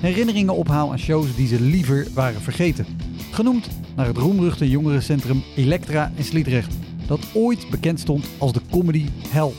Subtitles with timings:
[0.00, 2.86] herinneringen ophaal aan shows die ze liever waren vergeten.
[3.30, 6.74] Genoemd naar het roemruchte jongerencentrum Elektra in Sliedrecht,
[7.06, 9.52] dat ooit bekend stond als de comedy hell.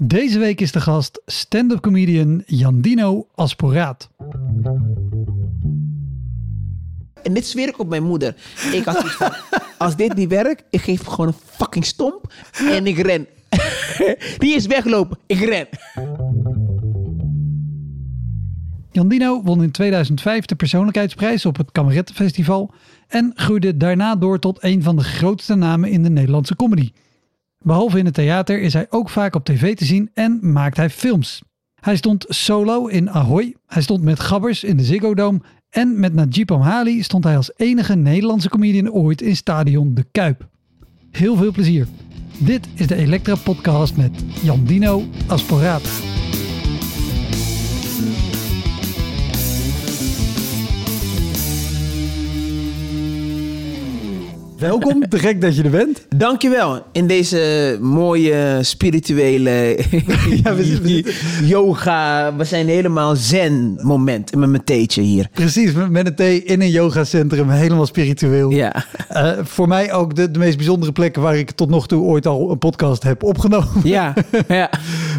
[0.00, 4.10] Deze week is de gast stand-up comedian Jandino Asporaat.
[7.28, 8.34] En dit zweer ik op mijn moeder.
[8.72, 9.32] Ik had zoiets van,
[9.86, 12.32] als dit niet werkt, ik geef gewoon een fucking stomp
[12.70, 13.26] en ik ren.
[14.42, 15.68] Die is weglopen, ik ren.
[18.90, 22.70] Jandino won in 2005 de persoonlijkheidsprijs op het Kamerettenfestival
[23.08, 26.92] en groeide daarna door tot een van de grootste namen in de Nederlandse comedy.
[27.58, 30.90] Behalve in het theater is hij ook vaak op tv te zien en maakt hij
[30.90, 31.42] films.
[31.80, 35.40] Hij stond solo in Ahoy, hij stond met Gabbers in de Ziggo Dome
[35.70, 40.48] en met Najib Amhali stond hij als enige Nederlandse comedian ooit in stadion De Kuip.
[41.10, 41.86] Heel veel plezier.
[42.38, 46.02] Dit is de Elektra podcast met Jandino Asporaat.
[54.58, 56.06] Welkom, te gek dat je er bent.
[56.16, 56.82] Dankjewel.
[56.92, 59.50] In deze mooie spirituele
[60.44, 61.12] Ja, we zitten-
[61.46, 62.36] yoga.
[62.36, 65.28] We zijn helemaal zen moment met mijn theetje hier.
[65.32, 68.50] Precies, met een thee in een yogacentrum, helemaal spiritueel.
[68.50, 68.84] Ja.
[69.08, 72.26] Eh, voor mij ook de, de meest bijzondere plekken waar ik tot nog toe ooit
[72.26, 73.68] al een podcast heb opgenomen.
[73.84, 74.14] Ja.
[74.48, 74.70] ja.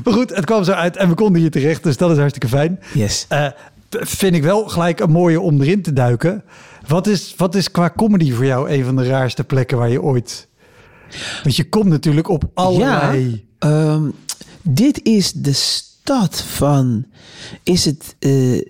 [0.04, 2.48] Maar goed, het kwam zo uit en we konden hier terecht, dus dat is hartstikke
[2.48, 2.80] fijn.
[2.94, 3.26] Yes.
[3.30, 3.46] Eh,
[3.90, 6.44] vind ik wel gelijk een mooie om erin te duiken.
[6.90, 10.02] Wat is, wat is qua comedy voor jou een van de raarste plekken waar je
[10.02, 10.48] ooit...
[11.44, 13.48] Want je komt natuurlijk op allerlei...
[13.60, 14.10] Ehm,
[14.62, 17.06] dit is de stad van.
[17.64, 18.16] Is het.
[18.20, 18.62] eh,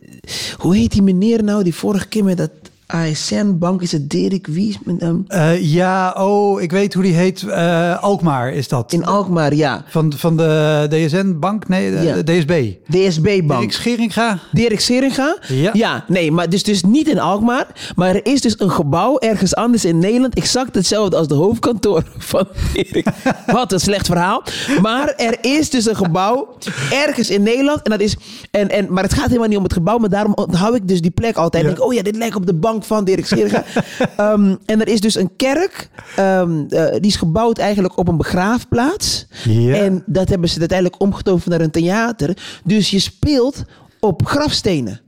[0.58, 2.52] hoe heet die meneer nou die vorige keer met dat
[2.94, 3.82] ASN-bank?
[3.82, 4.78] Is het Dirk Wies?
[4.84, 5.24] Met, hem?
[5.28, 7.44] Eh, ja, oh, ik weet hoe die heet.
[7.44, 8.94] Eh, Alkmaar is dat.
[8.94, 9.84] in Alkmaar, ja.
[9.88, 11.68] Van, van de DSN-bank?
[11.68, 12.16] Nee, de, Ja.
[12.16, 12.72] de DSB.
[12.90, 13.60] DSB-bank.
[13.60, 14.40] Erik Scheringa?
[14.52, 15.38] Dirk Seringa?
[15.74, 16.04] Ja.
[16.08, 17.68] nee, maar dus, dus niet in Alkmaar.
[17.96, 20.36] Maar er is dus een gebouw ergens anders in Nederland.
[20.36, 23.08] Exact hetzelfde als de hoofdkantoor van Dirk.
[23.46, 24.44] Wat een slecht verhaal.
[24.82, 26.56] Maar er is dus een gebouw
[26.92, 27.82] ergens in Nederland.
[27.82, 28.16] En dat is,
[28.52, 29.98] en, en, maar het gaat helemaal niet om het gebouw.
[29.98, 31.64] Maar daarom onthoud ik dus die plek altijd.
[31.64, 31.70] Ja.
[31.70, 33.64] Ik denk, oh ja, dit lijkt op de bank van Dirk Seringa.
[34.18, 35.90] Ehm, en er is dus een kerk.
[36.16, 39.28] ehm, eh, die is gebouwd eigenlijk op een begraafplaats.
[39.44, 39.74] Ja.
[39.76, 42.38] En dat hebben ze uiteindelijk omgetoverd naar een theater.
[42.64, 43.64] Dus je speelt
[44.00, 45.02] op grafstenen.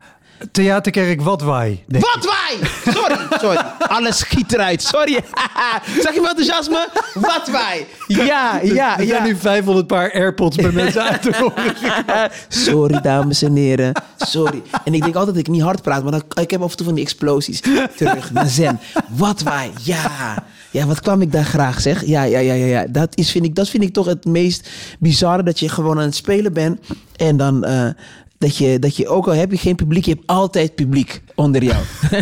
[0.52, 1.84] Theaterkerk Watwaai.
[1.88, 2.09] denk ik.
[2.13, 2.69] Wat wij!
[2.94, 3.57] Sorry, sorry.
[3.79, 4.81] Alles schiet eruit.
[4.84, 5.13] Sorry.
[6.03, 6.90] Zag je mijn enthousiasme?
[7.13, 7.88] Wat wij!
[8.07, 9.24] Ja, ja, Er ja.
[9.24, 12.31] nu 500 paar AirPods bij mensen uit te horen.
[12.47, 13.91] Sorry, dames en heren.
[14.18, 14.62] Sorry.
[14.84, 16.78] En ik denk altijd dat ik niet hard praat, maar dan, ik heb af en
[16.78, 17.62] toe van die explosies.
[17.96, 18.80] Terug naar zen.
[19.09, 20.44] Wat wij, ja.
[20.72, 22.06] Ja, wat kwam ik daar graag, zeg.
[22.06, 22.66] Ja, ja, ja, ja.
[22.66, 22.85] ja.
[22.90, 24.69] Dat, is, vind ik, dat vind ik toch het meest
[25.00, 26.80] bizarre, dat je gewoon aan het spelen bent.
[27.16, 27.63] En dan...
[27.63, 27.88] eh,
[28.41, 31.63] dat je, dat je, ook al heb je geen publiek, je hebt altijd publiek onder
[31.63, 31.84] jou.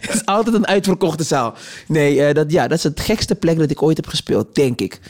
[0.00, 1.54] het is altijd een uitverkochte zaal.
[1.88, 4.80] Nee, eh, dat, ja, dat is het gekste plek dat ik ooit heb gespeeld, denk
[4.80, 5.00] ik.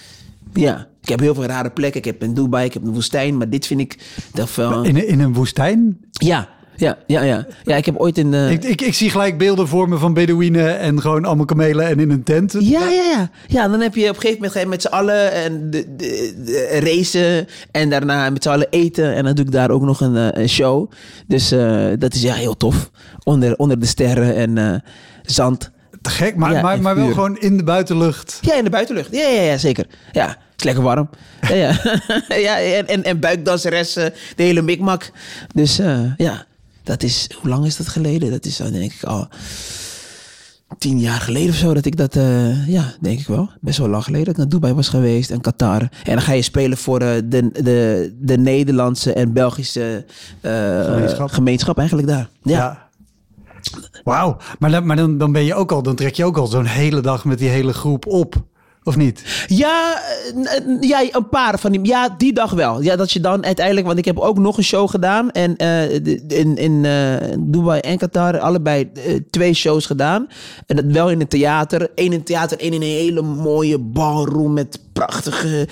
[0.53, 1.99] Ja, ik heb heel veel rare plekken.
[2.01, 3.99] Ik heb in Dubai, ik heb een woestijn, maar dit vind ik
[4.35, 4.83] toch wel...
[4.83, 5.99] In, een- in een woestijn?
[6.11, 7.47] Ja, ja, ja, ja.
[7.65, 8.35] Ja, ik heb ooit in...
[8.35, 11.87] eh, Ik, ik, ik zie gelijk beelden voor me van Bedouinen en gewoon allemaal kamelen
[11.87, 12.53] en in een tent.
[12.59, 13.31] Ja, ja, ja.
[13.47, 16.79] Ja, dan heb je op een gegeven moment met z'n allen en de, de, de
[16.83, 19.15] racen en daarna met z'n allen eten.
[19.15, 20.91] En dan doe ik daar ook nog een, eh, een show.
[21.27, 22.91] Dus eh, dat is ja heel tof.
[23.23, 24.75] Onder, onder de sterren en eh,
[25.23, 25.71] zand.
[26.03, 28.39] Te gek, maar, Ja, maar, maar wel gewoon in de buitenlucht.
[28.41, 29.09] Ja, in de buitenlucht.
[29.13, 29.87] Ja, ja, ja, zeker.
[30.13, 31.09] Ja, het is lekker warm.
[31.49, 31.77] Ja, ja.
[32.47, 35.11] ja en, en, en buikdanseressen, de hele mikmak.
[35.55, 35.77] Dus
[36.17, 36.45] ja,
[36.85, 37.29] dat is...
[37.41, 38.31] Hoe lang is dat geleden?
[38.31, 39.29] Dat is dan denk ik al
[40.79, 43.51] tien jaar geleden of zo dat ik dat, eh, ja, denk ik wel.
[43.61, 45.81] Best wel lang geleden dat ik naar Dubai was geweest en Qatar.
[45.81, 50.05] En dan ga je spelen voor eh, de, de, de Nederlandse en Belgische
[50.41, 51.31] eh, Gemeenschap.
[51.31, 52.29] gemeenschap eigenlijk daar.
[52.43, 52.89] Ja.
[54.05, 56.47] Wauw, maar, dan- maar dan, dan ben je ook al, dan trek je ook al
[56.47, 58.43] zo'n hele dag met die hele groep op.
[58.85, 59.45] Of niet?
[59.47, 60.03] Ja,
[60.45, 61.85] eh, ja, een paar van die.
[61.85, 62.83] Ja, die dag wel.
[62.83, 63.87] Ja, dat je dan uiteindelijk.
[63.87, 65.31] Want ik heb ook nog een show gedaan.
[65.31, 65.95] En eh,
[66.29, 68.39] in, in eh, Dubai en Qatar.
[68.39, 68.91] Allebei
[69.31, 70.29] twee shows gedaan.
[70.67, 71.81] En dat wel in een theater.
[71.95, 74.53] Eén in het theater, één in een hele mooie ballroom.
[74.53, 75.69] Met prachtige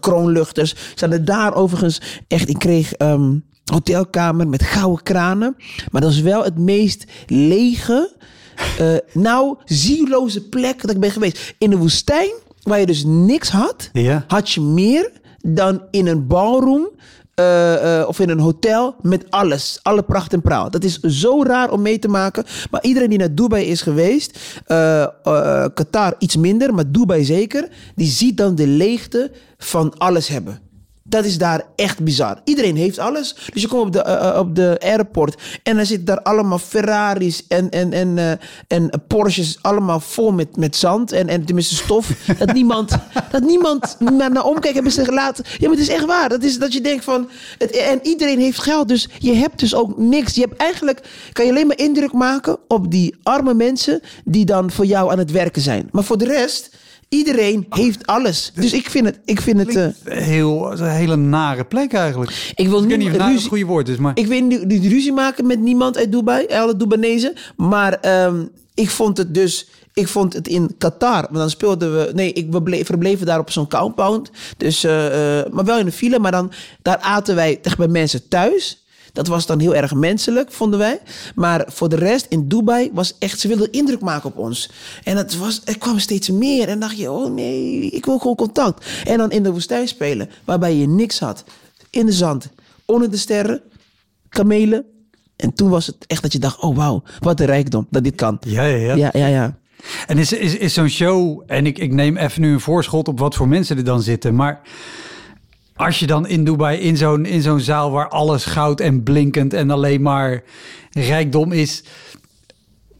[0.00, 0.70] kroonluchters.
[0.70, 2.48] Ze hadden daar overigens echt.
[2.48, 2.92] Ik kreeg.
[2.92, 3.34] ehm,
[3.64, 5.56] hotelkamer met gouden kranen.
[5.90, 8.14] Maar dat is wel het meest lege.
[9.12, 11.54] nou, zieloze plek dat ik ben geweest.
[11.58, 12.30] In de woestijn,
[12.66, 14.24] waar je dus niks had, Ja.
[14.28, 15.10] had je meer
[15.42, 16.88] dan in een ballroom
[17.34, 19.78] eh, eh, of in een hotel met alles.
[19.82, 20.70] Alle pracht en praal.
[20.70, 22.44] Dat is zo raar om mee te maken.
[22.70, 25.06] Maar iedereen die naar Dubai is geweest, eh,
[25.74, 30.60] Qatar iets minder, maar Dubai zeker, die ziet dan de leegte van alles hebben.
[31.08, 32.40] Dat is daar echt bizar.
[32.44, 33.34] Iedereen heeft alles.
[33.52, 36.58] Dus je komt op de, eh, eh, op de airport en dan zitten daar allemaal
[36.58, 38.30] Ferraris en, en, en, eh,
[38.68, 42.10] en Porsches allemaal vol met, met zand en, en tenminste stof.
[42.38, 42.96] dat niemand,
[43.30, 45.44] dat niemand naar, naar omkijkt hebben ze gelaten.
[45.58, 46.28] Ja, maar het is echt waar.
[46.28, 47.28] Dat is dat je denkt van...
[47.58, 50.34] Het, en iedereen heeft geld, dus je hebt dus ook niks.
[50.34, 51.00] Je hebt eigenlijk...
[51.32, 55.18] Kan je alleen maar indruk maken op die arme mensen die dan voor jou aan
[55.18, 55.88] het werken zijn.
[55.92, 56.70] Maar voor de rest...
[57.08, 58.52] Iedereen heeft alles.
[58.54, 59.20] Dus ik vind het...
[59.24, 62.52] Ik vind het eh, Heel, een hele nare plek eigenlijk.
[62.54, 64.18] ik wil nu niet of het goede woord is, maar...
[64.18, 67.34] ik weet niet, niet ruzie maken met niemand uit Dubai, alle Dubanezen.
[67.56, 68.44] Maar ehm,
[68.76, 69.68] ik vond het dus.
[69.92, 71.22] Ik vond het in Qatar.
[71.22, 72.12] Want dan speelden we.
[72.14, 72.46] Nee, ik,
[72.84, 74.30] verbleven daar op zo'n compound.
[74.56, 76.18] Dus, eh, eh, maar wel in een file.
[76.18, 78.85] Maar dan daar aten wij echt bij mensen thuis.
[79.16, 81.00] Dat was dan heel erg menselijk, vonden wij.
[81.34, 83.40] Maar voor de rest, in Dubai was echt...
[83.40, 84.70] Ze wilden indruk maken op ons.
[85.04, 86.68] En het was, er kwam steeds meer.
[86.68, 88.86] En dacht je, oh nee, ik wil gewoon contact.
[89.04, 91.44] En dan in de woestijn spelen, waarbij je niks had.
[91.90, 92.48] In de zand,
[92.84, 93.60] onder de sterren
[94.28, 94.84] kamelen.
[95.36, 98.14] En toen was het echt dat je dacht, oh wauw, wat een rijkdom dat dit
[98.14, 98.36] kan.
[98.40, 98.94] Ja, ja, ja.
[98.94, 99.58] Ja, ja, ja.
[100.06, 103.18] En is, is, is zo'n show, en ik, ik neem even nu een voorschot op
[103.18, 104.60] wat voor mensen er dan zitten, maar
[105.76, 109.54] als je dan in Dubai in zo'n in zo'n zaal waar alles goud en blinkend
[109.54, 110.42] en alleen maar
[110.90, 111.84] rijkdom is.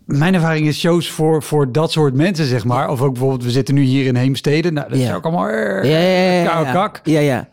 [0.04, 2.88] Mijn ervaring is shows voor, voor dat soort mensen, zeg maar.
[2.90, 4.72] Of ook bijvoorbeeld, we zitten nu hier in Heemstede.
[4.72, 6.72] Nou, dat is ook allemaal Ja, ja, ja, ja, koude ja.
[6.72, 7.00] kak.
[7.04, 7.48] Ja, ja.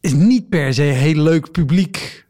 [0.00, 2.23] Is niet per se heel leuk publiek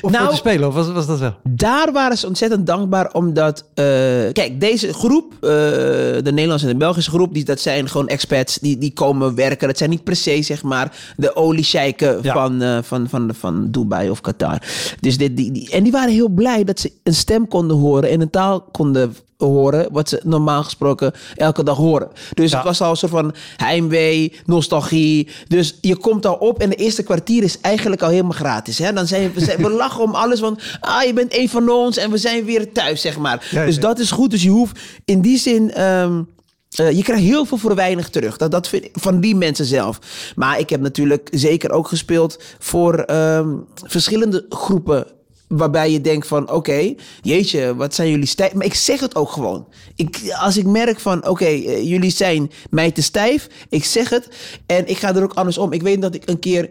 [0.00, 0.68] om Nou- te spelen.
[0.68, 1.34] Of was, was dat wel?
[1.48, 3.64] Daar waren ze ontzettend dankbaar omdat...
[3.74, 3.84] eh,
[4.32, 7.34] kijk, deze groep, eh, de Nederlandse en de Belgische groep...
[7.34, 9.68] Die, dat zijn gewoon expats die, die komen werken.
[9.68, 12.32] Dat zijn niet per se, zeg maar, de oliesheiken Ja.
[12.32, 14.58] van, eh, van, van, van Dubai of Qatar.
[15.00, 18.10] Dus dit, die, die, en die waren heel blij dat ze een stem konden horen...
[18.10, 19.14] en een taal konden
[19.46, 22.08] horen wat ze normaal gesproken elke dag horen.
[22.34, 22.56] Dus Ja.
[22.56, 25.28] het was al een soort van heimwee, nostalgie.
[25.48, 28.78] Dus je komt al op en de eerste kwartier is eigenlijk al helemaal gratis.
[28.78, 28.92] Hè?
[28.92, 32.10] Dan zijn we, we lachen om alles van, ah, je bent een van ons en
[32.10, 33.48] we zijn weer thuis, zeg maar.
[33.50, 34.30] Ja, dus dat is goed.
[34.30, 35.70] Dus je hoeft in die zin...
[35.72, 36.22] ehm,
[36.70, 38.36] eh, je krijgt heel veel voor weinig terug.
[38.36, 39.98] Dat, dat vind ik, van die mensen zelf.
[40.36, 45.06] Maar ik heb natuurlijk zeker ook gespeeld voor ehm, verschillende groepen.
[45.50, 48.54] Waarbij je denkt van, oké, jeetje, wat zijn jullie stijf.
[48.54, 49.66] Maar ik zeg het ook gewoon.
[49.94, 53.48] Ik, als ik merk van, oké, eh, jullie zijn mij te stijf.
[53.68, 54.28] Ik zeg het
[54.66, 55.72] en ik ga er ook anders om.
[55.72, 56.70] Ik weet dat ik een keer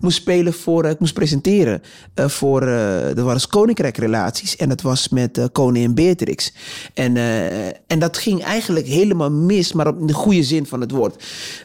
[0.00, 1.82] moest spelen voor, eh, ik moest presenteren
[2.14, 4.56] eh, voor, eh dat waren koninkrijkrelaties.
[4.56, 6.52] En dat was met eh, koningin Beatrix.
[6.94, 10.90] En, eh, en dat ging eigenlijk helemaal mis, maar op de goede zin van het
[10.90, 11.24] woord.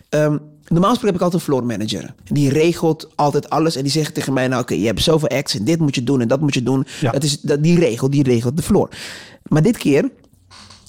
[0.10, 2.13] Ehm, Normaal gesproken heb ik altijd een floor manager.
[2.24, 3.75] Die regelt altijd alles.
[3.75, 5.55] En die zegt tegen mij: Nou, oké, je hebt zoveel acts.
[5.55, 6.22] En dit moet je doen.
[6.22, 6.86] En dat moet je doen.
[7.01, 7.12] Ja.
[7.12, 8.89] Dat is, dat, die regel, die regelt de floor.
[9.43, 10.10] Maar dit keer.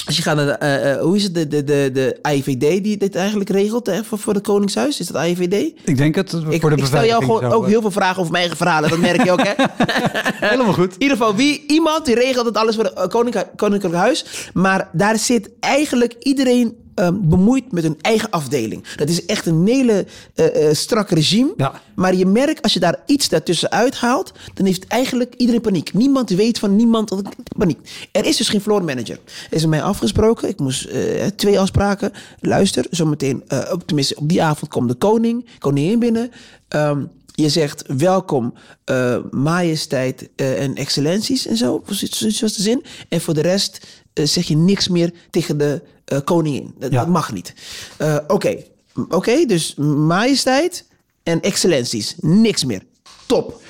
[0.07, 2.85] Als je gaat naar de, eh, eh, hoe is het, de, de, de, de AIVD
[2.85, 5.01] die dit eigenlijk regelt hè, voor, voor het Koningshuis?
[5.01, 5.73] Is dat AIVD?
[5.85, 8.33] Ik denk het, Ik, voor de ik stel jou gewoon ook heel veel vragen over
[8.33, 8.91] mijn eigen verhalen.
[8.91, 9.53] Dat merk je ook, hè?
[10.49, 10.93] Helemaal goed.
[10.93, 14.51] In ieder geval, wie, iemand die regelt het alles voor het eh, koninkrijk, koninklijk huis.
[14.55, 18.85] Maar daar zit eigenlijk iedereen ehm, bemoeid met hun eigen afdeling.
[18.97, 21.53] Dat is echt een hele eh, strak regime.
[21.57, 21.81] Ja.
[21.95, 25.93] Maar je merkt, als je daar iets daartussen uithaalt, dan heeft eigenlijk iedereen paniek.
[25.93, 27.15] Niemand weet van niemand.
[27.57, 28.09] Paniek.
[28.13, 29.19] Er is dus geen floor manager.
[29.51, 30.49] Er is met mij afgesproken.
[30.49, 32.13] Ik moest eh, twee afspraken.
[32.41, 36.31] Luister, zometeen, op, tenminste op die avond komt de koning, koningin binnen.
[36.69, 37.03] Ehm,
[37.37, 41.83] je zegt welkom, eh, majesteit en excellenties en zo.
[41.87, 42.85] Zoiets zoiets was de zin.
[43.09, 43.87] En voor de rest
[44.25, 46.75] zeg je niks meer tegen de eh, koningin.
[46.79, 46.99] Dat, Ja.
[46.99, 47.55] dat mag niet.
[47.97, 48.63] Eh, Oké,
[49.09, 49.75] Oké, dus
[50.07, 50.87] majesteit
[51.23, 52.15] en excellenties.
[52.21, 52.83] Niks meer.
[53.27, 53.61] Top.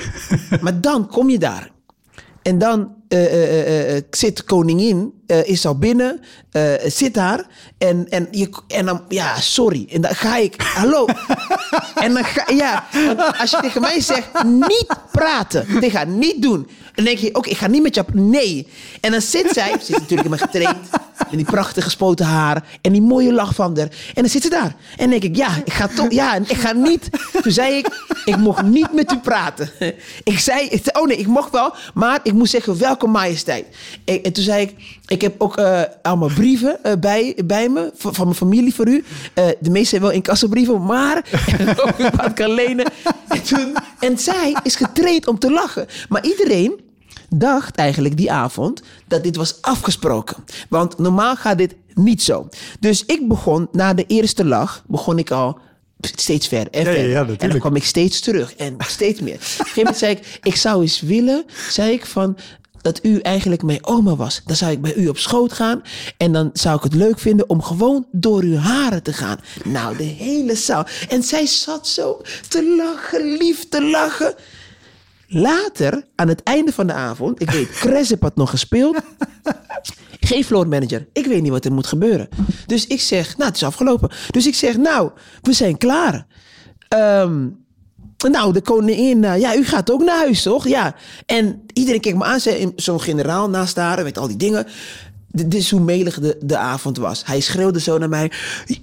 [0.62, 1.70] maar dan kom je daar.
[2.42, 7.46] En dan eh, eh, eh, eh, zit koningin, eh, is al binnen, eh, zit daar.
[7.78, 9.86] En, en, je, en dan, ja, sorry.
[9.90, 11.06] En dan ga ik, hallo.
[12.04, 12.84] en dan ga, ja,
[13.38, 15.66] als je tegen mij zegt, niet praten.
[15.80, 16.68] Tegen haar, niet doen.
[16.94, 18.68] Dan denk je, oké, ik ga niet met jou, nee.
[19.00, 20.88] En dan zit zij, ze is natuurlijk maar getraind.
[21.18, 23.88] Met die prachtige gespoten haar en die mooie lach van haar.
[24.14, 24.74] En dan zit ze daar.
[24.96, 27.08] En denk ik, ja, ik ga toch, ja, ik ga niet.
[27.42, 27.88] Toen zei ik,
[28.24, 29.70] ik mocht niet met u praten.
[30.22, 33.66] Ik zei, oh nee, ik mocht wel, maar ik moest zeggen, welkom majesteit.
[34.04, 37.90] En, en toen zei ik, ik heb ook eh, allemaal brieven eh, bij, bij me,
[37.94, 39.04] van, van mijn familie voor u.
[39.34, 41.16] Eh, de meeste zijn wel incassobrieven, maar
[41.84, 42.86] ook wat ik kan lenen.
[43.28, 45.86] En, toen, en zij is getraind om te lachen.
[46.08, 46.80] Maar iedereen
[47.28, 50.36] dacht eigenlijk die avond dat dit was afgesproken.
[50.68, 52.48] Want normaal gaat dit niet zo.
[52.80, 55.58] Dus ik begon, na de eerste lach, begon ik al
[56.00, 59.34] steeds verder en Ja, en dan kwam ik steeds terug en steeds meer.
[59.34, 62.36] Op een gegeven moment zei ik, ik zou eens willen, zei ik van
[62.84, 64.40] dat u eigenlijk mijn oma was.
[64.44, 65.82] Dan zou ik bij u op schoot gaan
[66.16, 69.40] en dan zou ik het leuk vinden om gewoon door uw haren te gaan.
[69.64, 70.86] Nou, de hele zaal.
[71.08, 74.34] En zij zat zo te lachen, lief te lachen.
[75.26, 78.96] Later, aan het einde van de avond, ik weet, Cresip had nog gespeeld.
[80.20, 81.06] Geen floor manager.
[81.12, 82.28] Ik weet niet wat er moet gebeuren.
[82.66, 84.10] Dus ik zeg, nou, het is afgelopen.
[84.30, 85.10] Dus ik zeg, nou,
[85.42, 86.26] we zijn klaar.
[86.88, 87.46] Ehm,
[88.18, 90.68] nou, de koningin, eh, ja, u gaat ook naar huis, toch?
[90.68, 90.94] Ja.
[91.26, 92.40] En iedereen keek me aan,
[92.76, 94.66] zo'n generaal naast haar, met al die dingen.
[95.28, 97.22] Dit is hoe melig de, de avond was.
[97.24, 98.32] Hij schreeuwde zo naar mij: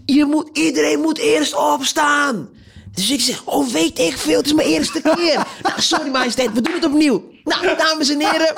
[0.06, 2.50] je moet, Iedereen moet eerst opstaan.
[2.94, 5.36] Dus ik zeg: Oh, weet ik veel, het is mijn eerste keer.
[5.64, 7.24] nou, sorry, majesteit, we doen het opnieuw.
[7.44, 8.54] Nou, dames en heren,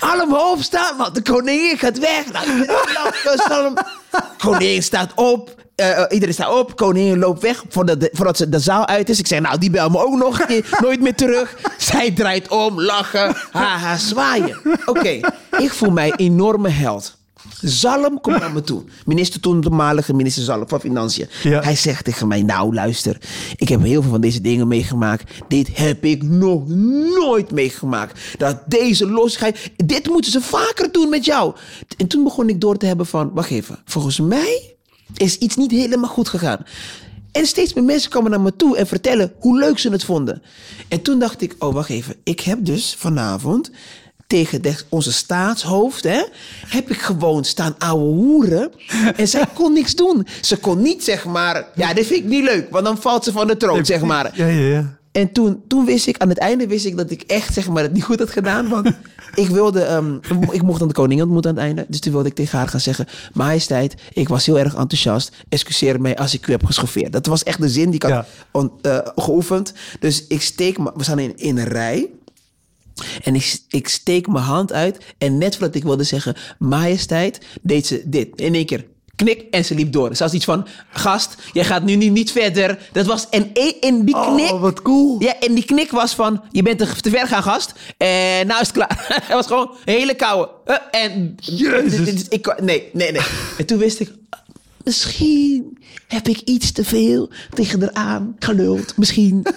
[0.00, 2.24] allemaal opstaan, want de koningin gaat weg.
[2.32, 3.74] Nou.
[4.38, 5.65] Koningin staat op.
[5.76, 9.08] eh, eh, iedereen staat op, koningin loopt weg voordat, de, voordat ze de zaal uit
[9.08, 9.18] is.
[9.18, 11.56] Ik zeg, nou, die bel me ook nog een keer, nooit meer terug.
[11.78, 14.58] Zij draait om, lachen, haha, zwaaien.
[14.86, 15.20] Oké,
[15.58, 17.16] ik voel mij enorme held.
[17.60, 18.82] Zalm komt naar me toe.
[19.04, 21.28] Minister toen, toenmalige minister Zalm van Financiën.
[21.42, 21.60] Ja.
[21.60, 23.20] Hij zegt tegen mij, nou luister,
[23.56, 25.32] ik heb heel veel van deze dingen meegemaakt.
[25.48, 26.68] Dit heb ik nog
[27.18, 28.20] nooit meegemaakt.
[28.38, 31.54] Dat deze losheid, dit moeten ze vaker doen met jou.
[31.96, 34.75] En toen begon ik door te hebben van, wacht even, volgens mij
[35.14, 36.64] is iets niet helemaal goed gegaan.
[37.32, 40.42] En steeds meer mensen komen naar me toe en vertellen hoe leuk ze het vonden.
[40.88, 43.70] En toen dacht ik, oh wacht even, ik heb dus vanavond
[44.26, 46.22] tegen de, onze staatshoofd, hè,
[46.66, 48.70] heb ik gewoon staan ouwe hoeren.
[49.16, 50.26] En zij kon niks doen.
[50.40, 53.32] Ze kon niet, zeg maar, ja, dit vind ik niet leuk, want dan valt ze
[53.32, 54.30] van de troon, zeg maar.
[54.34, 54.96] Ja, ja, ja.
[55.12, 57.82] En toen, toen wist ik, aan het einde wist ik dat ik echt zeg maar,
[57.82, 58.68] het niet goed had gedaan.
[58.68, 58.90] Want
[59.36, 60.14] ik wilde, ehm,
[60.50, 61.86] ik mocht dan de koningin ontmoeten aan het einde.
[61.88, 65.32] Dus toen wilde ik tegen haar gaan zeggen: Majesteit, ik was heel erg enthousiast.
[65.48, 67.12] Excuseer mij als ik u heb geschoffeerd.
[67.12, 68.26] Dat was echt de zin die ik had Ja.
[68.52, 69.72] on- eh, geoefend.
[70.00, 72.10] Dus ik steek, me- we staan in, in een rij.
[73.22, 74.98] En ik, ik steek mijn hand uit.
[75.18, 78.28] En net voordat ik wilde zeggen, majesteit, deed ze dit.
[78.40, 78.84] In één keer,
[79.16, 80.14] knik, en ze liep door.
[80.16, 82.78] Ze had iets van, gast, jij gaat nu niet, niet verder.
[82.92, 84.52] Dat was, en e- in die knik...
[84.52, 85.16] Oh, wat cool.
[85.22, 87.72] Ja, en die knik was van, je bent te, te ver gaan, gast.
[87.96, 89.04] En nou is het klaar.
[89.22, 90.50] Het was gewoon een hele koude.
[90.64, 91.34] Eh, en...
[91.36, 92.04] Jezus.
[92.04, 93.22] dit- ik, nee, nee, nee.
[93.58, 94.10] En toen wist ik,
[94.84, 98.96] misschien heb ik iets te veel tegen haar aan geluld.
[98.96, 99.46] Misschien.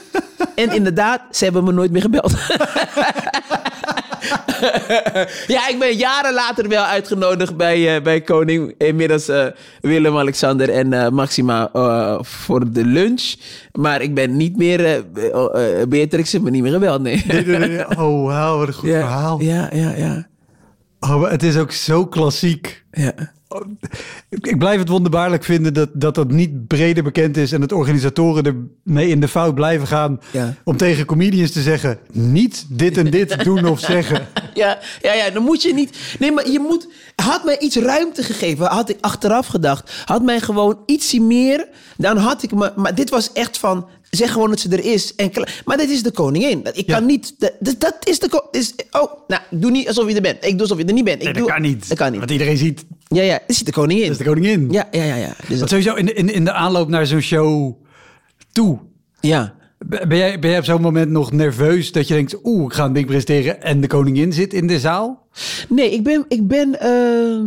[0.56, 2.34] En inderdaad, ze hebben me nooit meer gebeld.
[5.56, 8.76] ja, ik ben jaren later wel uitgenodigd bij, eh, bij koning.
[8.78, 9.46] Inmiddels eh,
[9.82, 11.70] Willem-Alexander en eh, Maxima
[12.22, 13.34] voor de lunch.
[13.72, 15.04] Maar ik ben niet meer...
[15.90, 17.24] Beatrix heeft me niet meer gebeld, nee.
[17.28, 17.90] Nee, nee, nee.
[17.98, 19.42] Oh, wauw, wat een goed ja, verhaal.
[19.42, 20.28] Ja, ja, ja.
[21.00, 22.84] Oh, het is ook zo klassiek.
[22.92, 23.14] ja.
[24.30, 27.72] Ik ik blijf het wonderbaarlijk vinden dat, dat dat niet breder bekend is en dat
[27.72, 30.54] organisatoren ermee in de fout blijven gaan Ja.
[30.64, 34.28] om tegen comedians te zeggen: niet dit en dit doen of zeggen.
[34.54, 35.98] Ja, ja, ja, dan moet je niet.
[36.20, 36.88] Nee, maar je moet.
[37.16, 40.02] Had mij iets ruimte gegeven, had ik achteraf gedacht.
[40.06, 41.68] Had mij gewoon ietsje meer.
[41.98, 42.74] Dan had ik me.
[42.76, 43.88] Maar dit was echt van.
[44.10, 45.16] Zeg gewoon dat ze er is.
[45.16, 45.32] En
[45.66, 46.64] maar dit is de koningin.
[46.64, 46.98] Dat- Ik Ja.
[46.98, 47.34] kan niet.
[47.38, 48.44] Dat, dat- dat is de.
[48.52, 50.46] Is, oh, nou, doe niet alsof je er bent.
[50.46, 51.18] Ik doe alsof je er niet bent.
[51.18, 51.90] Ik Nee, doe, dat kan niet.
[51.90, 52.20] Dat kan niet.
[52.20, 54.04] Want iedereen ziet, Ja, ja, is de koningin.
[54.04, 54.68] dat is de koningin.
[54.72, 55.16] Ja, ja, ja.
[55.16, 55.28] ja.
[55.28, 57.74] Dus Want dat- sowieso in de, in, in de aanloop naar zo'n show
[58.52, 58.80] toe.
[59.20, 59.58] ja.
[59.86, 62.86] Ben jij, ben jij op zo'n moment nog nerveus dat je denkt: oeh, ik ga
[62.86, 65.28] een ding presenteren en de koningin zit in de zaal?
[65.70, 66.26] Nee, ik ben.
[66.28, 67.46] Ik ben ehm,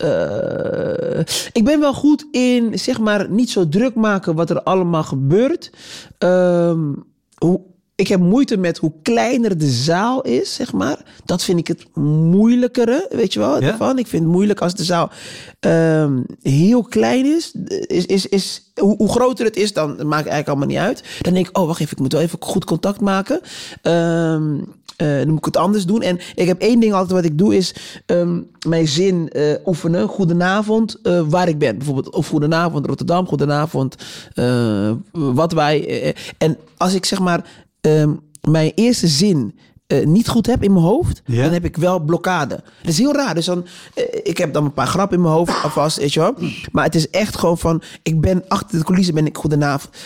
[0.00, 5.02] eh, ik ben wel goed in, zeg maar, niet zo druk maken wat er allemaal
[5.04, 5.70] gebeurt.
[6.18, 6.92] Ehm,
[7.38, 7.60] hoe,
[8.00, 10.98] ik heb moeite met hoe kleiner de zaal is, zeg maar.
[11.24, 13.66] Dat vind ik het moeilijkere, weet je wel, Ja?
[13.70, 13.98] ervan.
[13.98, 15.10] Ik vind het moeilijk als de zaal
[15.60, 17.52] ehm, heel klein is.
[17.86, 21.02] is, is, is hoe, hoe groter het is, dan maakt het eigenlijk allemaal niet uit.
[21.20, 23.40] Dan denk ik, oh, wacht even, ik moet wel even goed contact maken.
[23.82, 24.58] Ehm,
[25.00, 26.02] eh, dan moet ik het anders doen.
[26.02, 27.74] En ik heb één ding altijd wat ik doe, is
[28.06, 30.08] ehm, mijn zin eh, oefenen.
[30.08, 31.76] Goedenavond, eh, waar ik ben.
[31.76, 33.96] Bijvoorbeeld, of goedenavond Rotterdam, goedenavond
[35.12, 36.14] wat wij.
[36.38, 37.44] en als ik zeg maar
[37.80, 38.14] ehm,
[38.48, 39.58] mijn eerste zin
[40.04, 42.54] niet goed heb in mijn hoofd, dan heb ik wel blokkade.
[42.82, 43.34] Dat is heel raar.
[43.34, 43.66] Dus dan,
[44.22, 46.34] ik heb dan een paar grappen in mijn hoofd alvast, weet je wel.
[46.72, 49.96] Maar het is echt gewoon van, ik ben achter de coulissen, ben ik goedenavond.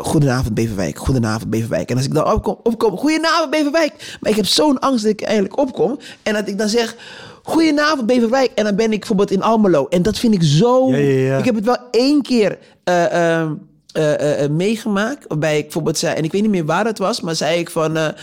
[0.00, 1.90] Goedenavond Beverwijk, goedenavond Beverwijk.
[1.90, 4.16] En als ik dan opkom, opkom goedenavond Beverwijk.
[4.20, 5.98] Maar ik heb zo'n angst dat ik eigenlijk opkom.
[6.22, 6.96] En dat ik dan zeg,
[7.42, 8.50] goedenavond Beverwijk.
[8.54, 9.86] En dan ben ik bijvoorbeeld in Almelo.
[9.86, 10.90] En dat vind ik zo...
[10.90, 11.38] Ja, ja, ja.
[11.38, 13.54] Ik heb het wel één keer eh, ehm,
[13.92, 15.24] eh, eh, meegemaakt.
[15.28, 17.70] Waarbij ik bijvoorbeeld zei, en ik weet niet meer waar het was, maar zei ik
[17.70, 18.14] van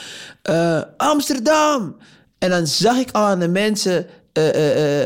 [0.98, 1.96] Amsterdam.
[2.38, 4.06] En dan zag ik al aan de mensen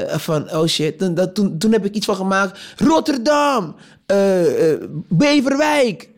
[0.07, 0.99] van, oh shit.
[1.33, 2.59] Toen, toen heb ik iets van gemaakt.
[2.77, 3.75] Rotterdam,
[5.07, 6.09] Beverwijk.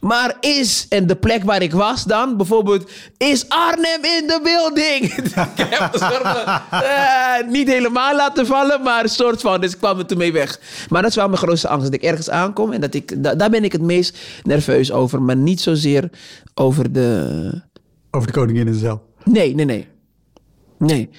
[0.00, 5.04] Maar is, en de plek waar ik was dan, bijvoorbeeld, is Arnhem in de building?
[5.64, 9.72] ik heb een soort van, eh, niet helemaal laten vallen, maar een soort van, dus
[9.72, 10.60] ik kwam er toen mee weg.
[10.88, 13.34] Maar dat is wel mijn grootste angst, dat ik ergens aankom en dat ik, da-
[13.34, 16.10] daar ben ik het meest nerveus over, maar niet zozeer
[16.54, 17.62] over de...
[18.10, 19.02] Over de koningin in de zaal.
[19.24, 19.88] Nee, nee, nee.
[20.78, 21.10] Nee.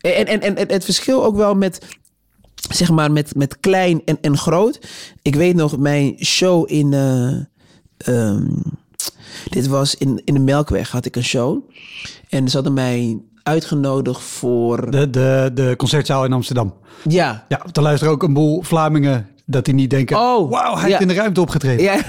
[0.00, 1.78] En, en, en, en het verschil ook wel met,
[2.70, 4.78] zeg maar, met, met klein en, en groot.
[5.22, 7.34] Ik weet nog, mijn show in, eh,
[8.04, 8.44] ehm,
[9.50, 11.70] dit was in, in de Melkweg had ik een show.
[12.28, 16.74] En ze hadden mij uitgenodigd voor, De, de, de concertzaal in Amsterdam.
[17.08, 20.16] ja, Ja, er luisteren ook een boel Vlamingen dat die niet denken...
[20.16, 20.86] Oh, wauw, hij ja.
[20.86, 21.84] heeft in de ruimte opgetreden.
[21.84, 21.96] Ja.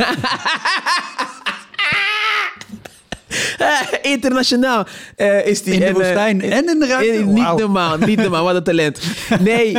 [4.02, 4.86] Internationaal
[5.16, 5.74] eh, is die.
[5.74, 7.24] In de En, eh, woestijn en in de ruimte?
[7.26, 8.44] niet normaal, niet normaal.
[8.44, 9.00] Wat een talent.
[9.40, 9.78] Nee,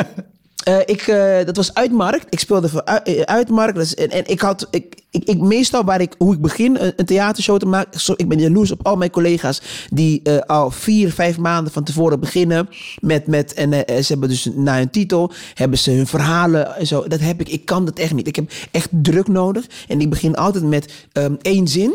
[0.65, 1.05] eh, ik,
[1.47, 2.27] dat was Uitmarkt.
[2.31, 3.79] Ik speelde voor Ui- Uitmarkt.
[3.79, 6.93] Is- en, en ik had, ik, ik, ik, meestal waar ik, hoe ik begin een,
[6.97, 8.01] een theatershow te maken.
[8.01, 11.85] Zo, ik ben jaloers op al mijn collega's die eh, al vier, vijf maanden van
[11.85, 12.69] tevoren beginnen.
[13.01, 16.87] Met, met, en eh, ze hebben dus na hun titel, hebben ze hun verhalen en
[16.87, 17.09] zo.
[17.09, 18.27] Dat heb ik, ik kan dat echt niet.
[18.27, 19.67] Ik heb echt druk nodig.
[19.89, 21.95] En ik begin altijd met ehm, één zin.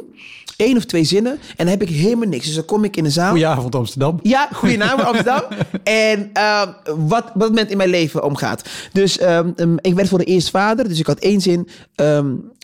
[0.58, 1.32] één of twee zinnen.
[1.32, 2.46] En dan heb ik helemaal niks.
[2.46, 3.30] Dus dan kom ik in de zaal.
[3.30, 4.20] Goedenavond Amsterdam.
[4.24, 5.44] Ja, goedenavond Amsterdam.
[5.84, 6.68] en ehm,
[7.08, 8.64] wat dat moment in mijn leven omgaat.
[8.94, 10.88] Dus ehm, ik werd voor de eerst vader.
[10.88, 11.68] Dus ik had één zin.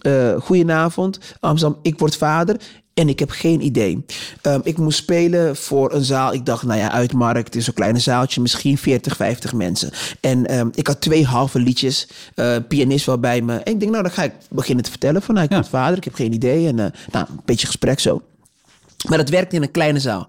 [0.05, 2.55] eh, goedenavond Amsterdam, ik word vader.
[2.93, 4.05] En ik heb geen idee.
[4.41, 6.33] Ehm, ik moest spelen voor een zaal.
[6.33, 7.55] Ik dacht, nou ja, uitmarkt.
[7.55, 8.41] Is zo'n kleine zaaltje.
[8.41, 9.91] Misschien 40, 50 mensen.
[10.21, 12.07] En ehm, ik had twee halve liedjes.
[12.35, 13.53] eh, pianist wel bij me.
[13.57, 15.21] En ik denk, nou, dan ga ik beginnen te vertellen.
[15.21, 15.57] Van, nou, ik Ja.
[15.59, 15.97] word vader.
[15.97, 16.67] Ik heb geen idee.
[16.67, 18.21] En eh, nou, een beetje gesprek zo.
[19.09, 20.27] Maar dat werkte in een kleine zaal.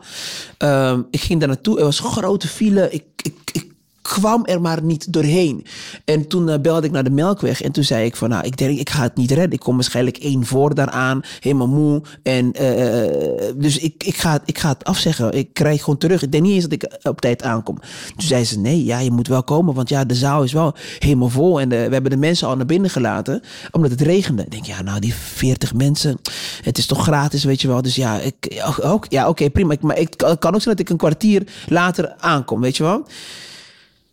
[0.59, 1.79] Ehm, ik ging daar naartoe.
[1.79, 2.91] Er was een grote file.
[2.91, 3.73] Ik, ik, ik
[4.07, 5.67] kwam er maar niet doorheen.
[6.05, 7.63] En toen eh, belde ik naar de Melkweg.
[7.63, 9.53] En toen zei ik van, nou, ik denk, ik ga het niet redden.
[9.53, 11.21] Ik kom waarschijnlijk één voor daaraan.
[11.41, 12.03] Helemaal moe.
[12.23, 15.33] En, eh, dus ik, ik, ga, ik ga het afzeggen.
[15.33, 16.23] Ik krijg gewoon terug.
[16.23, 17.79] Ik denk niet eens dat ik op tijd aankom.
[18.17, 19.75] Toen zei ze, nee, ja, je moet wel komen.
[19.75, 21.61] Want ja, de zaal is wel helemaal vol.
[21.61, 23.43] En eh, we hebben de mensen al naar binnen gelaten.
[23.71, 24.43] Omdat het regende.
[24.43, 26.19] Ik denk, ja, nou, die 40 mensen.
[26.63, 27.83] Het is toch gratis, weet je wel.
[27.83, 29.73] Dus ja, ik, ook, ja oké, prima.
[29.73, 33.07] Ik, maar ik kan ook zijn dat ik een kwartier later aankom, weet je wel.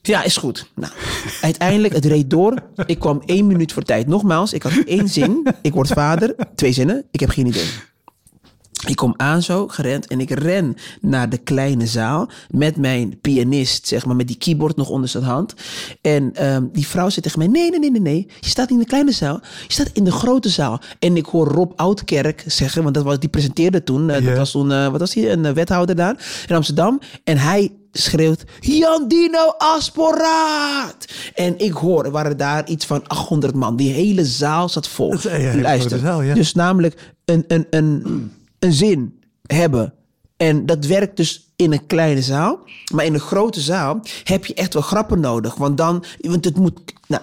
[0.08, 0.72] Ja, is goed.
[0.76, 0.94] Nou,
[1.42, 2.64] uiteindelijk, het reed door.
[2.86, 4.08] Ik kwam één minuut voor tijd.
[4.08, 5.48] Nogmaals, ik had één zin.
[5.62, 6.36] Ik word vader.
[6.56, 7.06] Twee zinnen.
[7.12, 7.68] Ik heb geen idee.
[8.88, 10.08] Ik kom aan zo, gerend.
[10.08, 12.30] En ik ren naar de kleine zaal.
[12.50, 14.16] Met mijn pianist, zeg maar.
[14.16, 15.54] Met die keyboard nog onder zijn hand.
[16.02, 18.28] En ehm, die vrouw zegt tegen mij: Nee, nee, nee, nee, nee.
[18.40, 19.40] Je staat niet in de kleine zaal.
[19.68, 20.80] Je staat in de grote zaal.
[21.00, 22.84] En ik hoor Rob Oudkerk zeggen.
[22.84, 24.10] Want dat was, die presenteerde toen.
[24.10, 24.26] eh.
[24.26, 25.32] Dat was toen, eh, wat was hij?
[25.32, 27.00] Een eh, wethouder daar in Amsterdam.
[27.24, 31.06] En hij schreeuwt: Jandino Asporaat!
[31.34, 33.76] En ik hoor, er waren daar iets van 800 man.
[33.76, 35.10] Die hele zaal zat vol.
[35.62, 35.64] Luister.
[35.80, 36.34] grote zaal, ja.
[36.34, 38.32] Dus namelijk een, een, een,
[38.64, 39.94] een zin hebben.
[40.38, 42.60] En dat werkt dus in een kleine zaal.
[42.94, 45.56] Maar in een grote zaal heb je echt wel grappen nodig.
[45.56, 46.80] Want dan, want het moet.
[47.08, 47.22] Nou,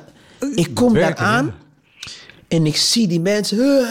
[0.55, 1.55] ik kom daar aan.
[2.48, 3.87] En ik zie die mensen.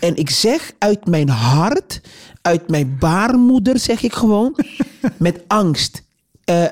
[0.00, 2.00] En ik zeg uit mijn hart,
[2.42, 4.56] uit mijn baarmoeder, zeg ik gewoon,
[5.18, 6.02] met angst.
[6.44, 6.70] eh, eh,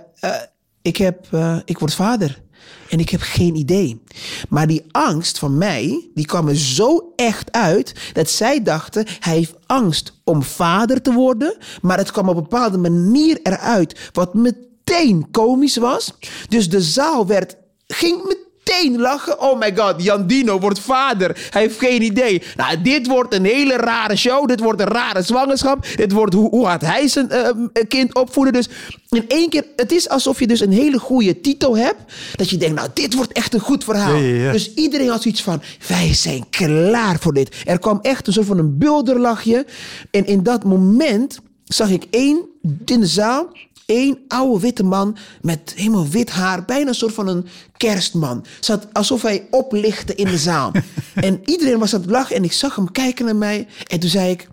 [0.82, 2.41] ik, heb, eh, ik word vader.
[2.88, 4.02] En ik heb geen idee.
[4.48, 7.94] Maar die angst van mij, die kwam er zo echt uit...
[8.12, 11.56] dat zij dachten, hij heeft angst om vader te worden...
[11.82, 14.10] maar het kwam op een bepaalde manier eruit...
[14.12, 16.12] wat meteen komisch was.
[16.48, 18.41] Dus de zaal werd, ging meteen
[18.72, 19.40] meteen lachen.
[19.40, 21.48] Oh my god, Jan Dino wordt vader.
[21.50, 22.42] Hij heeft geen idee.
[22.56, 24.48] Nou, dit wordt een hele rare show.
[24.48, 25.86] Dit wordt een rare zwangerschap.
[25.96, 27.50] Dit wordt hoe, hoe gaat hij zijn eh,
[27.88, 28.52] kind opvoeden.
[28.52, 28.68] Dus
[29.08, 32.12] in één keer, het is alsof je dus een hele goede titel hebt.
[32.36, 34.14] Dat je denkt, nou, dit wordt echt een goed verhaal.
[34.14, 34.52] Ja, ja, ja.
[34.52, 37.56] Dus iedereen had zoiets van, wij zijn klaar voor dit.
[37.64, 39.66] Er kwam echt een soort van een bulderlachje.
[40.10, 42.50] En in dat moment zag ik één
[42.84, 43.48] in de zaal,
[43.92, 46.64] één oude witte man met helemaal wit haar.
[46.64, 48.44] Bijna een soort van een kerstman.
[48.60, 50.72] Zat alsof hij oplichtte in de zaal.
[51.14, 53.66] en iedereen was aan het lachen en ik zag hem kijken naar mij.
[53.86, 54.48] En toen zei ik,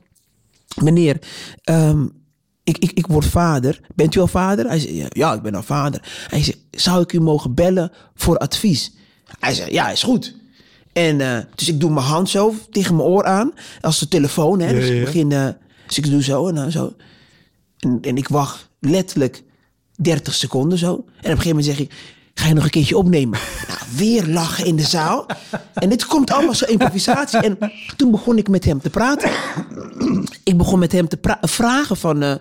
[0.82, 1.19] meneer,
[1.63, 2.06] ehm,
[2.63, 3.80] ik, ik, ik word vader.
[3.95, 4.67] Bent u al vader?
[4.67, 6.02] Hij zei, ja, ik ben al vader.
[6.28, 8.91] Hij zei, zou ik u mogen bellen voor advies?
[9.39, 10.36] Hij zei, ja, is goed.
[10.93, 13.54] En eh, dus ik doe mijn hand zo tegen mijn oor aan.
[13.82, 14.67] Als de telefoon, hè.
[14.67, 15.32] Ja, dus ik begin...
[15.32, 15.47] eh,
[15.88, 16.93] dus ik doe zo en dan zo.
[17.80, 19.44] En, en ik wacht letterlijk
[19.96, 20.88] 30 seconden zo.
[20.88, 21.92] En op een gegeven moment zeg ik...
[22.39, 23.39] Ga je nog een keertje opnemen?
[23.68, 25.26] Nou, weer lachen in de zaal.
[25.74, 27.39] En dit komt allemaal zo improvisatie.
[27.39, 27.58] En
[27.96, 29.32] toen begon ik met hem te praten.
[30.44, 32.34] Ik begon met hem te vragen van, eh,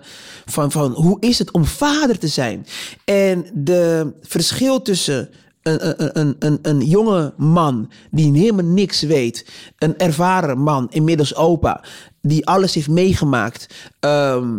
[0.45, 2.65] van, van hoe is het om vader te zijn?
[3.05, 5.29] En de verschil tussen
[5.61, 9.45] een, een, een, een, een jonge man die helemaal niks weet,
[9.77, 11.83] een ervaren man, inmiddels opa,
[12.21, 14.57] die alles heeft meegemaakt, ehm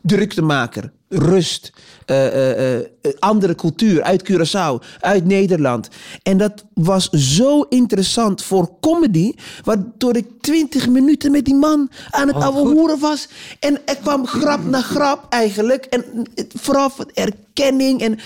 [0.00, 1.72] druktemaker, rust,
[2.06, 2.86] eh, eh, eh,
[3.18, 5.88] andere cultuur uit Curaçao, uit Nederland.
[6.22, 9.32] En dat was zo interessant voor comedy,
[9.64, 13.28] waardoor ik twintig minuten met die man aan het Oh, ouwe hoeren was.
[13.60, 15.84] En er kwam grap na grap eigenlijk.
[15.84, 18.18] En het- vooral van erkenning en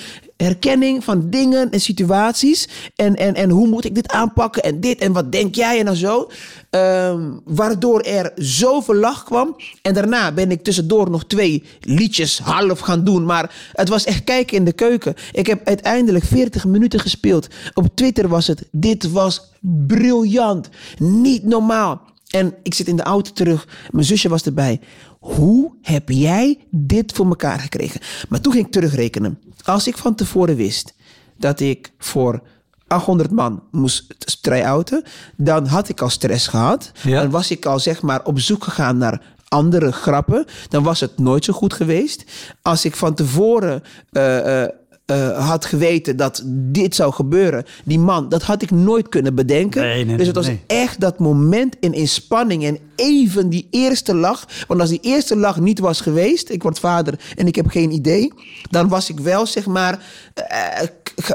[0.43, 2.69] herkenning van dingen en situaties.
[2.97, 5.85] En, en, en hoe moet ik dit aanpakken en dit en wat denk jij en
[5.85, 6.31] dan zo.
[6.71, 9.57] Ehm, waardoor er zoveel lach kwam.
[9.83, 13.25] En daarna ben ik tussendoor nog twee liedjes half gaan doen.
[13.25, 15.15] Maar het was echt kijken in de keuken.
[15.33, 17.49] Ik heb uiteindelijk 40 minuten gespeeld.
[17.75, 20.69] Op Twitter was het, dit was briljant.
[20.99, 22.12] Niet normaal.
[22.33, 23.69] En ik zit in de auto terug.
[23.91, 24.81] Mijn zusje was erbij.
[25.19, 28.01] Hoe heb jij dit voor elkaar gekregen?
[28.29, 29.39] Maar toen ging ik terugrekenen.
[29.65, 30.95] Als ik van tevoren wist
[31.39, 32.43] dat ik voor
[32.87, 35.05] 800 man moest try-outen,
[35.37, 36.93] dan had ik al stress gehad.
[37.03, 37.21] Ja.
[37.21, 40.45] Dan was ik al zeg maar op zoek gegaan naar andere grappen.
[40.69, 42.25] Dan was het nooit zo goed geweest.
[42.63, 44.69] Als ik van tevoren eh, eh,
[45.13, 49.83] eh, had geweten dat dit zou gebeuren, die man, dat had ik nooit kunnen bedenken.
[49.83, 50.61] Nee, nee, dus het was nee.
[50.67, 54.47] echt dat moment in inspanning en even die eerste lach.
[54.69, 57.91] Want als die eerste lach niet was geweest, ik word vader en ik heb geen
[57.91, 58.33] idee,
[58.71, 60.89] dan was ik wel zeg maar, eh,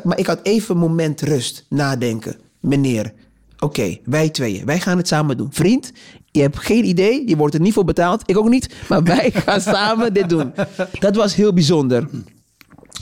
[0.04, 2.36] maar ik had even een moment rust, nadenken.
[2.60, 3.14] Meneer,
[3.60, 5.50] oké, wij tweeën, wij gaan het samen doen.
[5.52, 5.92] Vriend,
[6.32, 9.32] je hebt geen idee, je wordt er niet voor betaald, ik ook niet, maar wij
[9.32, 10.54] gaan samen dit doen.
[11.00, 12.08] Dat was heel bijzonder.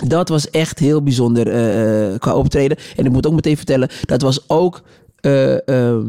[0.03, 2.77] Dat was echt heel bijzonder eh, eh, qua optreden.
[2.95, 4.81] En ik moet ook meteen vertellen, dat was ook
[5.19, 6.05] eh, ehm,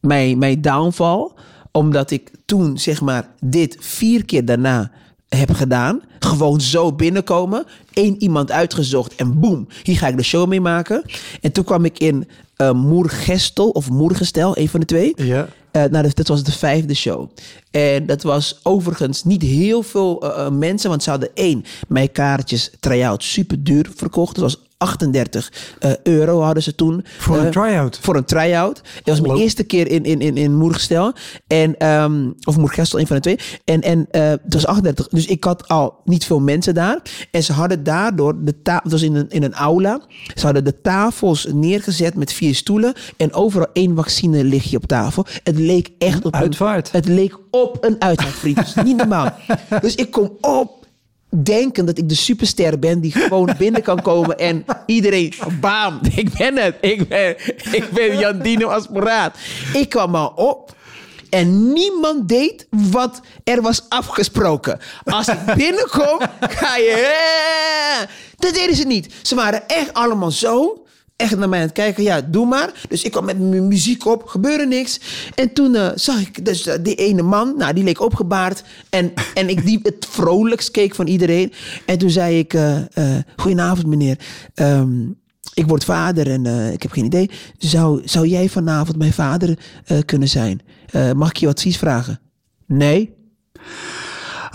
[0.00, 1.30] mijn, mijn downfall.
[1.72, 4.90] Omdat ik toen, zeg maar, dit vier keer daarna
[5.28, 6.00] heb gedaan.
[6.18, 7.64] Gewoon zo binnenkomen.
[7.92, 11.02] Eén iemand uitgezocht en boem, hier ga ik de show mee maken.
[11.40, 12.28] En toen kwam ik in
[12.74, 15.12] Moergestel of Moergestel, een van de twee.
[15.16, 15.48] Ja.
[15.70, 17.30] Eh, nou, dat, was de vijfde show.
[17.70, 22.12] En dat was overigens niet heel veel eh, eh, mensen, want ze hadden één, mijn
[22.12, 24.34] kaartjes try-out super duur verkocht.
[24.34, 27.04] Dat was 38 eh, euro hadden ze toen.
[27.18, 27.98] Voor een eh, try-out?
[28.02, 28.80] Voor een try-out.
[28.94, 31.12] Het was mijn eerste keer in, in, in, in Moergestel.
[31.46, 33.38] En, ehm, of Moergestel, een van de twee.
[33.64, 35.08] En, en eh, het was 38.
[35.08, 37.02] Dus ik had al niet veel mensen daar.
[37.30, 38.82] En ze hadden daardoor de tafel.
[38.82, 40.00] Het was in een, in een aula.
[40.34, 42.94] Ze hadden de tafels neergezet met vier stoelen.
[43.16, 45.26] En overal één vaccine lichtje op tafel.
[45.42, 46.86] Het leek echt op Uitvaart.
[46.86, 48.74] Een, het leek op een uitvaart, vriend.
[48.74, 49.34] Dat niet normaal.
[49.80, 50.77] Dus ik kom op
[51.30, 56.32] denken dat ik de superster ben die gewoon binnen kan komen en iedereen, bam, ik
[56.32, 56.76] ben het.
[56.80, 57.36] Ik ben,
[57.72, 59.36] ik ben Jan Dino Asporaat.
[59.72, 60.76] Ik kwam al op
[61.30, 64.78] en niemand deed wat er was afgesproken.
[65.04, 67.16] Als ik binnenkom, ga je...
[68.00, 69.14] eh, Dat deden ze niet.
[69.22, 70.82] Ze waren echt allemaal zo
[71.18, 72.02] echt naar mij aan het kijken.
[72.02, 72.72] Ja, doe maar.
[72.88, 75.00] Dus ik kwam met mijn muziek op, gebeurde niks.
[75.34, 78.62] En toen eh, zag ik dus eh, die ene man, nou, die leek opgebaard.
[78.90, 81.52] En, en ik die het vrolijkst keek van iedereen.
[81.86, 82.76] En toen zei ik, eh
[83.36, 84.18] goedenavond meneer.
[84.54, 85.08] Ehm,
[85.54, 87.30] ik word vader en ik heb geen idee.
[87.58, 89.58] Zou, zou jij vanavond mijn vader
[90.04, 90.60] kunnen zijn?
[91.16, 92.20] Mag ik je advies vragen?
[92.66, 93.16] Nee.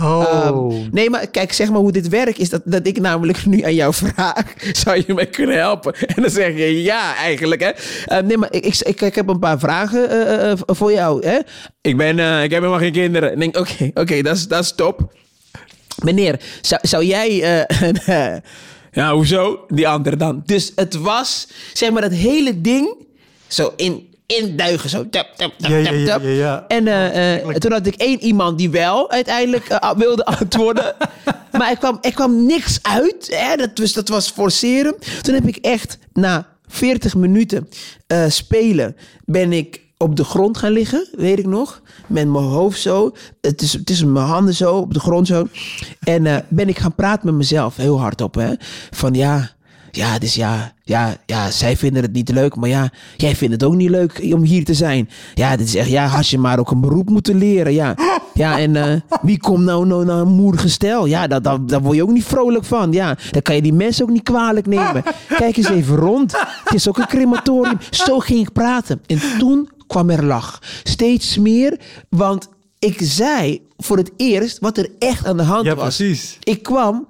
[0.03, 0.23] Oh.
[0.31, 3.61] Ehm, nee, maar kijk, zeg maar hoe dit werkt is dat, dat ik namelijk nu
[3.61, 5.93] aan jou vraag: zou je mij kunnen helpen?
[6.15, 7.61] En dan zeg je ja, eigenlijk.
[7.61, 7.69] Hè?
[8.05, 11.25] Ehm, nee, maar ik, ik, ik, heb een paar vragen eh, eh, voor jou.
[11.27, 11.37] Hè?
[11.81, 13.39] Ik, ben, eh, ik heb helemaal geen kinderen.
[13.39, 15.13] Denk, oké, oké, dat is dat is top.
[16.03, 17.41] Meneer, zou, zou jij.
[17.41, 18.41] eh, eh,
[18.91, 19.65] Ja, hoezo?
[19.67, 20.41] Die andere dan.
[20.45, 22.95] Dus het was, zeg maar, dat hele ding
[23.47, 24.89] zo in, induigen.
[24.89, 25.09] Zo.
[25.09, 26.21] Tap, tap, tap, Ja, tap, ja, tap.
[26.23, 26.65] ja, ja.
[26.67, 30.95] En eh, eh, toen had ik één iemand die wel uiteindelijk eh, wilde antwoorden.
[31.57, 33.27] maar er kwam, er kwam niks uit.
[33.31, 33.55] Hè?
[33.55, 34.95] Dat, was, dat was forceren.
[35.21, 37.69] Toen heb ik echt na 40 minuten
[38.27, 38.95] spelen...
[39.25, 41.81] ben ik op de grond gaan liggen, weet ik nog.
[42.07, 43.11] Met mijn hoofd zo.
[43.41, 45.47] Het is, het is mijn handen zo, op de grond zo.
[45.99, 48.35] En ben ik gaan praten met mezelf, heel hardop.
[48.35, 48.53] Hè?
[48.91, 49.51] Van ja,
[49.95, 53.63] ja, dus ja, ja, ja, zij vinden het niet leuk, maar ja, jij vindt het
[53.63, 55.09] ook niet leuk om hier te zijn.
[55.33, 57.95] Ja, dit is echt, ja, had je maar ook een beroep moeten leren, ja.
[58.33, 61.05] Ja, en eh, wie komt nou, nou naar een moedige stel?
[61.05, 63.17] Ja, dat, dat, daar word je ook niet vrolijk van, ja.
[63.31, 65.03] Dan kan je die mensen ook niet kwalijk nemen.
[65.27, 66.31] Kijk eens even rond,
[66.63, 67.77] het is ook een crematorium.
[67.89, 69.01] Zo ging ik praten.
[69.05, 70.59] En toen kwam er lach.
[70.83, 71.79] Steeds meer,
[72.09, 75.95] want ik zei voor het eerst wat er echt aan de hand Ja, was.
[75.95, 76.37] precies.
[76.43, 77.07] Ik kwam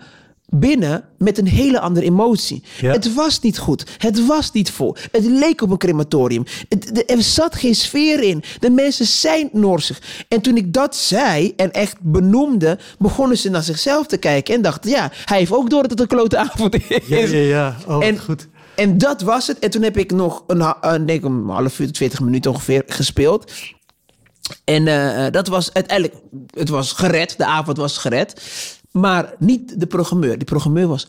[0.54, 2.64] binnen met een hele andere emotie.
[2.82, 2.92] Ja.
[2.92, 3.84] Het was niet goed.
[3.98, 4.96] Het was niet vol.
[5.12, 6.44] Het leek op een crematorium.
[6.70, 8.44] Het, de- er zat geen sfeer in.
[8.60, 10.02] De mensen zijn norsig.
[10.28, 14.62] En toen ik dat zei en echt benoemde, begonnen ze naar zichzelf te kijken en
[14.62, 17.00] dachten, ja, hij heeft ook door dat het een klote avond is.
[17.08, 17.76] Ja, ja, ja.
[17.88, 18.48] Oh, En, goed.
[18.76, 19.60] en dat was het.
[19.60, 22.84] En toen heb ik nog een, ha- een, denk een half uur, 20 minuten ongeveer
[22.88, 23.52] gespeeld.
[24.64, 26.16] En eh, dat was uiteindelijk,
[26.54, 27.38] het was gered.
[27.38, 28.42] De avond was gered.
[28.94, 30.38] Maar niet de programmeur.
[30.38, 31.08] Die programmeur was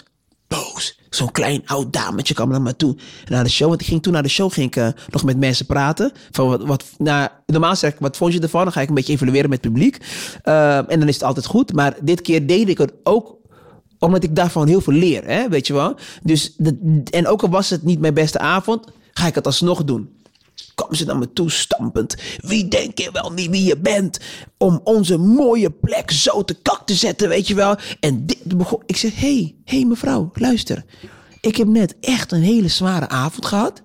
[0.49, 0.99] boos.
[1.11, 2.97] Zo'n klein oud dametje kwam naar me toe.
[3.29, 3.69] Naar de show.
[3.69, 6.13] Want ik ging toen naar de show ging ik, eh, nog met mensen praten.
[6.31, 8.63] Van wat, wat, nou, normaal zeg ik, wat vond je ervan?
[8.63, 9.99] Dan ga ik een beetje evalueren met het publiek.
[10.43, 11.73] Eh, en dan is het altijd goed.
[11.73, 13.37] Maar dit keer deed ik het ook
[13.99, 15.97] omdat ik daarvan heel veel leer, hè, weet je wel.
[16.23, 19.85] Dus de, en ook al was het niet mijn beste avond, ga ik het alsnog
[19.85, 20.14] doen.
[20.75, 22.17] Kwam ze naar me toe stampend.
[22.37, 24.19] Wie denk je wel niet wie je bent?
[24.59, 27.77] Om onze mooie plek zo te kak te zetten, weet je wel.
[28.01, 28.83] En dit begon.
[28.87, 30.85] Ik zeg: Hé, hey, hey mevrouw, luister.
[31.41, 33.83] Ik heb net echt een hele zware avond gehad.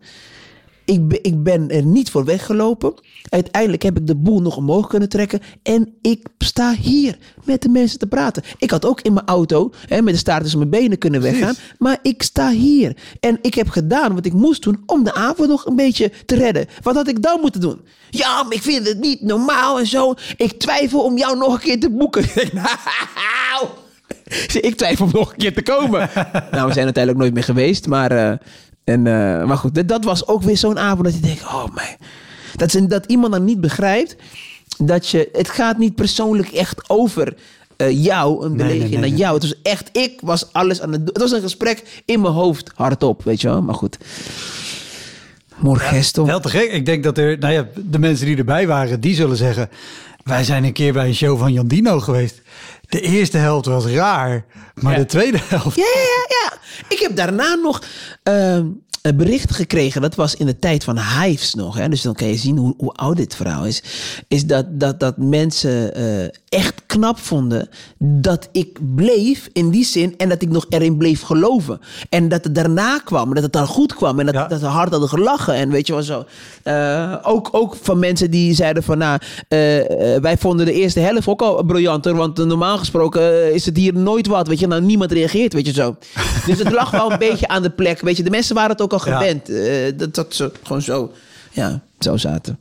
[0.89, 2.93] Ik, ben- ik ben er niet voor weggelopen.
[3.30, 5.39] Uiteindelijk heb ik de boel nog omhoog kunnen trekken.
[5.63, 8.43] En ik sta hier met de mensen te praten.
[8.58, 11.56] Ik had ook in mijn auto hè, met de staart tussen mijn benen kunnen weggaan.
[11.78, 12.95] Maar ik sta hier.
[13.19, 16.36] En ik heb gedaan wat ik moest doen om de avond nog een beetje te
[16.36, 16.65] redden.
[16.82, 17.82] Wat had ik dan moeten doen?
[18.10, 20.13] Ja, maar ik vind het niet normaal en zo.
[20.38, 22.23] Ik twijfel om jou nog een keer te boeken.
[22.54, 23.67] Nou,
[24.69, 26.10] ik twijfel om nog een keer te komen.
[26.52, 27.88] nou, we zijn uiteindelijk nooit meer geweest.
[27.88, 28.38] Maar, eh,
[28.89, 31.63] en, eh, maar goed, dat, dat was ook weer zo'n avond dat je denkt, oh
[31.63, 31.95] man.
[32.56, 34.15] Dat, dat iemand dan niet begrijpt
[34.78, 37.36] dat je, het gaat niet persoonlijk echt over
[37.78, 39.34] eh, jou, een Nee, nee, belediging nee, naar jou.
[39.34, 41.13] Het was echt, ik was alles aan het doen.
[41.13, 43.62] Het was een gesprek in mijn hoofd, hardop, weet je wel.
[43.62, 43.97] Maar goed.
[45.56, 46.25] Morgesto.
[46.25, 46.71] Wel te gek.
[46.71, 49.69] Ik denk dat er, nou ja, de mensen die erbij waren, die zullen zeggen...
[50.23, 52.41] Wij zijn een keer bij een show van Jan Dino geweest.
[52.89, 54.97] De eerste helft was raar, maar Ja.
[54.99, 55.75] de tweede helft...
[55.75, 56.58] Ja, ja, ja, ja.
[56.88, 57.84] Ik heb daarna nog
[58.23, 58.65] ehm,
[59.02, 60.02] een bericht gekregen.
[60.02, 61.76] Dat was in de tijd van Hives nog.
[61.78, 61.90] Hè?
[61.90, 63.84] Dus dan kan je zien hoe, hoe oud dit verhaal is.
[64.28, 70.14] Is dat, dat, dat mensen eh, echt knap vonden dat ik bleef in die zin.
[70.18, 71.80] En dat ik nog erin bleef geloven.
[72.10, 73.34] En dat het daarna kwam.
[73.34, 74.20] Dat het dan goed kwam.
[74.20, 74.48] En dat, Ja.
[74.48, 75.54] dat ze hard hadden gelachen.
[75.54, 76.26] En weet je wel zo.
[76.64, 78.98] Eh, ook, ook van mensen die zeiden van...
[78.98, 79.58] Nou, eh,
[80.22, 82.16] wij vonden de eerste helft ook al briljanter.
[82.16, 84.48] Want normaal gesproken is het hier nooit wat.
[84.48, 85.96] Weet je, nou niemand reageert, weet je zo.
[86.46, 88.02] Dus het lag wel een beetje aan de plek.
[88.02, 89.17] Weet je, de mensen waren het ook al Ja.
[89.17, 89.49] gewend.
[89.49, 91.12] eh, dat, dat ze gewoon zo,
[91.52, 92.60] ja, zo zaten.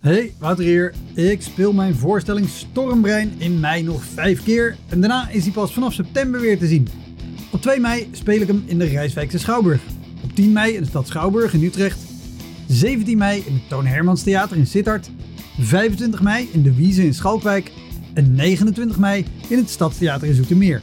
[0.00, 0.94] Hey, Wouter hier.
[1.14, 4.76] Ik speel mijn voorstelling Stormbrein in mei nog vijf keer.
[4.88, 6.88] En daarna is hij pas vanaf september weer te zien.
[7.52, 9.80] Op 2 mei speel ik hem in de Rijswijkse Schouwburg.
[10.24, 11.98] Op 10 mei in de stad Schouwburg in Utrecht.
[12.68, 15.10] 17 mei in het Toon Hermans Theater in Sittard.
[15.58, 17.70] 25 mei in de Wiese in Schalkwijk.
[18.14, 20.82] En 29 mei in het Stadstheater in Zoetermeer.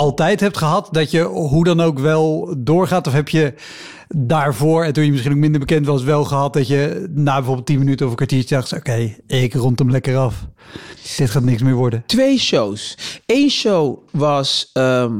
[0.00, 0.88] altijd hebt gehad?
[0.90, 3.06] Dat je hoe dan ook wel doorgaat?
[3.06, 3.54] Of heb je
[4.08, 7.66] daarvoor, en toen je misschien ook minder bekend was, wel gehad dat je na bijvoorbeeld
[7.66, 10.46] 10 minuten of een kwartiertje dacht: oké, ik rond hem lekker af.
[11.16, 12.02] Dit gaat niks meer worden.
[12.06, 12.98] Twee shows.
[13.26, 15.12] Eén show was ehm,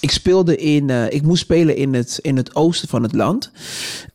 [0.00, 3.50] ik speelde in, eh, ik moest spelen in het, in het oosten van het land.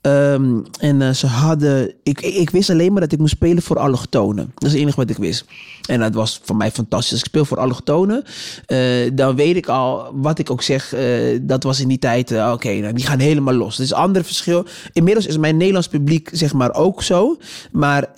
[0.02, 3.80] Ehm, en eh, ze hadden, ik, ik, wist alleen maar dat ik moest spelen voor
[3.80, 4.52] allochtonen.
[4.54, 5.46] Dat is het enige wat ik wist.
[5.86, 7.20] En dat was voor mij fantastisch.
[7.20, 8.24] Ik speel voor allochtonen,
[8.66, 10.96] eh dan weet ik al, wat ik ook zeg,
[11.42, 13.76] dat was in die tijd, oké, nou, die gaan helemaal los.
[13.78, 14.66] Dat is een ander verschil.
[14.94, 17.38] Inmiddels is mijn Nederlands publiek, zeg maar, ook zo.
[17.72, 18.14] Maar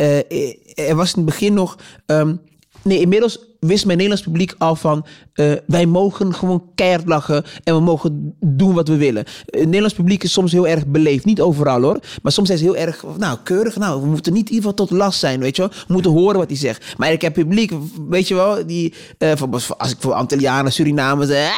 [0.75, 2.35] er was in het begin nog, ehm,
[2.83, 5.05] nee, inmiddels wist mijn Nederlands publiek al van...
[5.33, 9.25] eh, wij mogen gewoon keihard lachen en we mogen doen wat we willen.
[9.45, 11.25] Het Nederlands publiek is soms heel erg beleefd.
[11.25, 11.99] Niet overal hoor.
[12.21, 13.75] Maar soms zijn ze heel erg, nou, keurig.
[13.75, 15.71] Nou, we moeten niet in ieder geval tot last zijn, weet je wel.
[15.87, 16.93] We moeten horen wat hij zegt.
[16.97, 17.71] Maar ik heb publiek,
[18.09, 18.93] weet je wel, die...
[19.17, 19.31] eh,
[19.77, 21.29] als ik voor Antillianen, Surinamers...
[21.29, 21.51] eh, en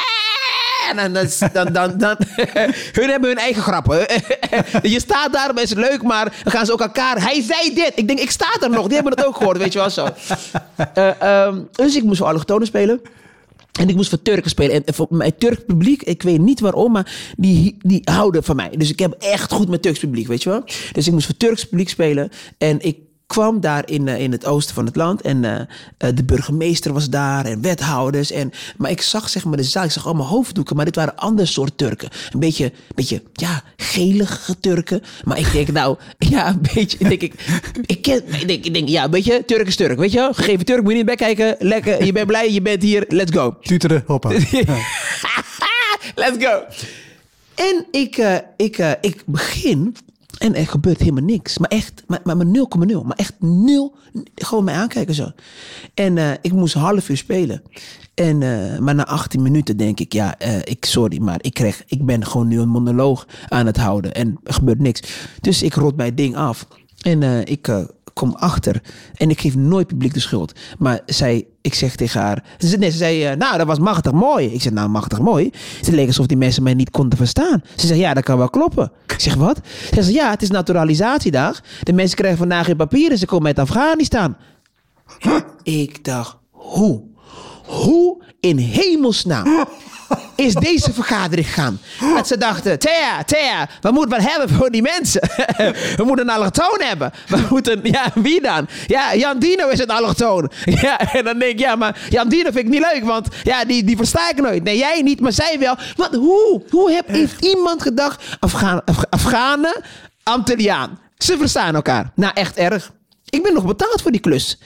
[0.96, 1.14] dan,
[1.54, 2.16] dan, dan, dan,
[2.98, 4.00] hun hebben hun eigen grappen.
[4.94, 7.22] je staat daar, maar is leuk, maar dan gaan ze ook elkaar.
[7.22, 7.92] Hij zei dit.
[7.96, 8.86] Ik denk, ik sta er nog.
[8.86, 10.08] Die hebben het ook gehoord, weet je wel zo.
[10.94, 13.02] Eh, ehm, dus ik moest voor allochtonen spelen.
[13.80, 14.86] En ik moest voor Turken spelen.
[14.86, 18.70] En voor mijn Turk publiek, ik weet niet waarom, maar die, die houden van mij.
[18.78, 20.64] Dus ik heb echt goed met Turks publiek, weet je wel.
[20.92, 22.32] Dus ik moest voor Turks publiek spelen.
[22.58, 22.98] En ik
[23.32, 25.22] kwam daar in, eh, in het oosten van het land.
[25.22, 25.60] En eh,
[25.98, 28.32] eh, de burgemeester was daar en wethouders.
[28.32, 30.76] En, maar ik zag zeg maar de zaal, ik zag allemaal hoofddoeken.
[30.76, 32.10] Maar dit waren ander soort Turken.
[32.32, 35.02] Een beetje, beetje ja, gelige Turken.
[35.24, 35.98] Maar ik denk nou,
[36.34, 37.34] ja, een beetje, denk ik,
[37.86, 40.34] ik, ken, ik, denk, ik denk, ja, een beetje Turk is Turk, weet je wel.
[40.34, 41.56] Gegeven Turk, moet je niet bek kijken.
[41.60, 43.58] Lekker, je bent blij, je bent hier, let's go.
[43.62, 44.30] Tuteren, hoppa.
[46.22, 46.64] Let's go.
[47.56, 49.96] En ik, ik, ik begin
[50.42, 51.58] en er gebeurt helemaal niks.
[51.58, 53.02] Maar echt, maar, maar, maar 0,0.
[53.04, 53.96] Maar echt nul.
[54.36, 55.32] Gewoon mij aankijken zo.
[55.94, 57.62] En eh, ik moest een half uur spelen.
[58.14, 61.84] En, eh, maar na 18 minuten denk ik, ja, eh, ik, sorry, maar ik, kreeg,
[61.88, 64.14] ik ben gewoon nu een monoloog aan het houden.
[64.14, 65.02] En er gebeurt niks.
[65.42, 66.68] Dus ik rot mijn ding af.
[67.02, 67.86] En ik
[68.22, 68.82] kom achter.
[69.16, 70.60] En ik geef nooit publiek de schuld.
[70.78, 72.44] Maar zij, ik zeg tegen haar.
[72.58, 74.54] Ze, zei- nee, ze zei, eh, nou, dat was machtig mooi.
[74.54, 75.50] Ik zeg, nou, machtig mooi.
[75.82, 77.64] Ze leek alsof die mensen mij niet konden verstaan.
[77.76, 78.92] Ze zegt, ja, dat kan wel kloppen.
[79.08, 79.60] Ik zeg, wat?
[79.66, 81.62] Ze zegt, ja, het is naturalisatiedag.
[81.84, 83.18] De mensen krijgen vandaag geen papieren.
[83.18, 84.36] Ze komen uit Afghanistan.
[85.64, 87.02] Ik dacht, hoe?
[87.66, 89.66] Hoe in hemelsnaam
[90.42, 91.80] is deze vergadering gegaan?
[92.16, 95.22] Dat ze dachten, Thea, Thea, we moeten wat hebben voor die mensen.
[95.98, 97.12] We moeten een allochtoon hebben.
[97.28, 98.68] We moeten, ja, wie dan?
[98.88, 100.52] Ja, Jan Dino is een allochtoon.
[100.82, 103.66] Ja, en dan denk ik, ja, maar Jan Dino vind ik niet leuk, want ja,
[103.66, 104.64] die, die versta ik nooit.
[104.64, 105.76] Nee, jij niet, maar zij wel.
[105.96, 106.64] Wat, hoe?
[106.70, 109.82] Hoe heeft iemand gedacht, Afghaan, Af- Afghanen,
[110.24, 112.12] Antilliaan, ze verstaan elkaar.
[112.16, 112.92] Nou, echt erg.
[113.32, 114.58] Ik ben nog betaald voor die klus.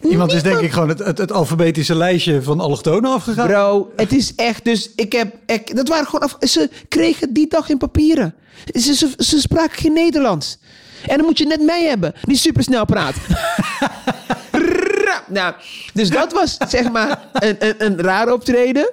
[0.00, 3.46] Iemand is denk ik gewoon het, het, het alfabetische lijstje van allochtonen afgegaan.
[3.46, 4.64] Bro, het is echt.
[4.64, 5.34] Dus ik heb.
[5.46, 6.20] Ik, dat waren gewoon.
[6.20, 8.34] Af, ze kregen die dag geen papieren.
[8.72, 10.58] Ze, ze, ze spraken geen Nederlands.
[11.06, 13.14] En dan moet je net mij hebben, die supersnel praat.
[15.04, 15.54] Ra- nou,
[15.94, 18.90] dus dat was zeg maar een, een, een raar optreden.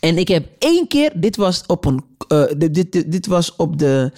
[0.00, 3.56] En ik heb één keer, dit was op een, eh, dit, dit, dit, dit was
[3.56, 4.12] op de,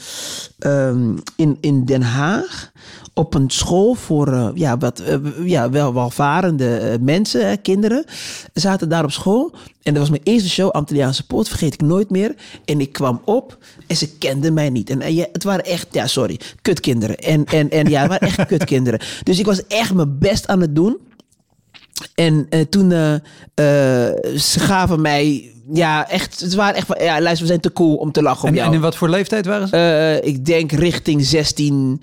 [0.58, 2.72] ehm, in, in Den Haag,
[3.18, 8.04] op een school voor eh, ja, wat, eh, ja, wel welvarende eh, mensen, hè, kinderen,
[8.52, 9.52] zaten daar op school.
[9.82, 12.34] En dat was mijn eerste show, Antilliaanse Poort, vergeet ik nooit meer.
[12.64, 14.90] En ik kwam op en ze kenden mij niet.
[14.90, 17.16] En, ja, het waren echt, ja sorry, kutkinderen.
[17.16, 19.00] En, en, en ja, het waren echt kutkinderen.
[19.22, 20.96] Dus ik was echt mijn best aan het doen.
[22.14, 23.14] En toen eh,
[24.36, 27.94] ze gaven mij, ja, echt, het waren echt, van, ja, luister, we zijn te cool
[27.94, 28.68] om te lachen om En, jou.
[28.68, 30.20] en in wat voor leeftijd waren ze?
[30.24, 32.00] Ik denk richting 16,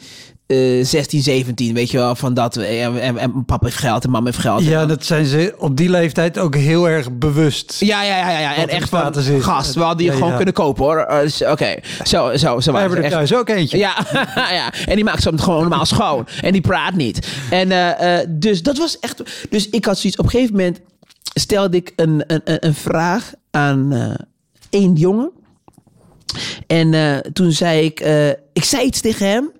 [0.47, 2.57] eh 16, 17, weet je wel, van dat.
[2.57, 4.63] eh, En, en, en papa heeft geld en mama heeft geld.
[4.63, 7.75] ja, dat zijn ze op die leeftijd ook heel erg bewust.
[7.79, 8.55] Ja, ja, ja, ja, ja.
[8.55, 9.43] En echt van, is.
[9.43, 10.35] gast, we hadden die Ja, gewoon ja.
[10.35, 10.97] kunnen kopen hoor.
[10.97, 12.71] Eh, dus, Oké, zo, zo, zo.
[12.71, 13.13] We hebben er echt.
[13.13, 13.77] thuis ook eentje.
[13.77, 13.95] Ja,
[14.35, 16.27] ja, en die maakt ze gewoon normaal schoon.
[16.41, 17.27] En die praat niet.
[17.49, 19.21] En eh, eh, dus dat was echt.
[19.49, 20.19] Dus ik had zoiets.
[20.19, 20.79] Op een gegeven moment
[21.33, 24.13] stelde ik een, een, een- vraag aan eh
[24.69, 25.31] één jongen.
[26.67, 27.99] En eh, toen zei ik.
[27.99, 29.51] eh, ik zei iets tegen hem.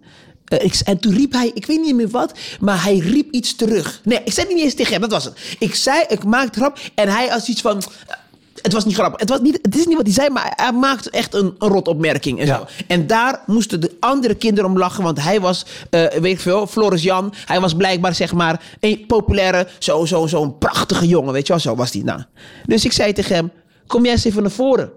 [0.59, 3.55] Eh, ik, en toen riep hij, ik weet niet meer wat, maar hij riep iets
[3.55, 4.01] terug.
[4.03, 5.33] Nee, ik zei het niet eens tegen hem, dat was het.
[5.59, 7.77] Ik zei, ik maakte grap en hij als iets van...
[7.77, 8.15] eh,
[8.61, 9.19] Het was niet grappig.
[9.19, 11.67] Het, was niet, het is niet wat hij zei, maar hij maakte echt een, een
[11.69, 12.39] rotopmerking.
[12.39, 12.57] En, Ja.
[12.57, 12.65] zo.
[12.87, 16.67] en daar moesten de andere kinderen om lachen, want hij was, eh, weet ik veel,
[16.67, 17.33] Floris Jan.
[17.45, 21.61] Hij was blijkbaar, zeg maar, een populaire, zo'n zo, zo'n prachtige jongen, weet je wel.
[21.61, 22.01] Zo was hij.
[22.01, 22.21] Nou.
[22.65, 23.51] Dus ik zei tegen hem,
[23.87, 24.91] kom jij eens even naar voren.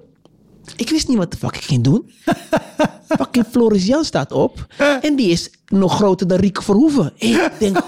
[0.77, 2.11] Ik wist niet wat de fuck ik ging doen.
[3.19, 4.67] Fucking Floris Jan staat op.
[5.01, 7.13] En die is nog groter dan Rieke Verhoeven.
[7.17, 7.79] Ik denk...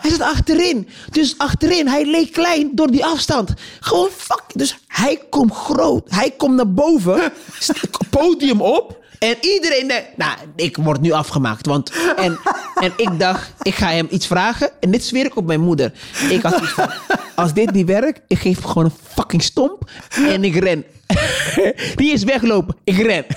[0.00, 0.88] Hij zat achterin.
[1.10, 3.52] Dus achterin, hij leek klein door die afstand.
[3.80, 4.44] Gewoon fuck.
[4.54, 6.10] Dus hij komt groot.
[6.10, 7.32] Hij komt naar boven.
[8.10, 9.04] Podium op.
[9.18, 11.66] En iedereen denkt, nou, ik word nu afgemaakt.
[11.66, 12.38] Want, en,
[12.74, 14.70] en ik dacht, ik ga hem iets vragen.
[14.80, 15.92] En dit zweer ik op mijn moeder.
[16.28, 16.90] Ik had iets van,
[17.34, 19.90] als dit niet werkt, ik geef gewoon een fucking stomp.
[20.08, 20.84] En ik ren.
[22.00, 22.76] Die is weglopen.
[22.84, 23.24] Ik ren.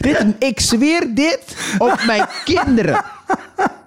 [0.00, 3.04] Dit, ik zweer dit op mijn kinderen.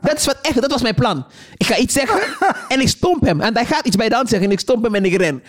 [0.02, 1.26] Dat is wat echt, dat was mijn plan.
[1.58, 2.20] Ik ga iets zeggen
[2.68, 3.42] en ik stomp hem.
[3.42, 5.44] En hij gaat iets bij de hand zeggen en ik stomp hem en ik ren.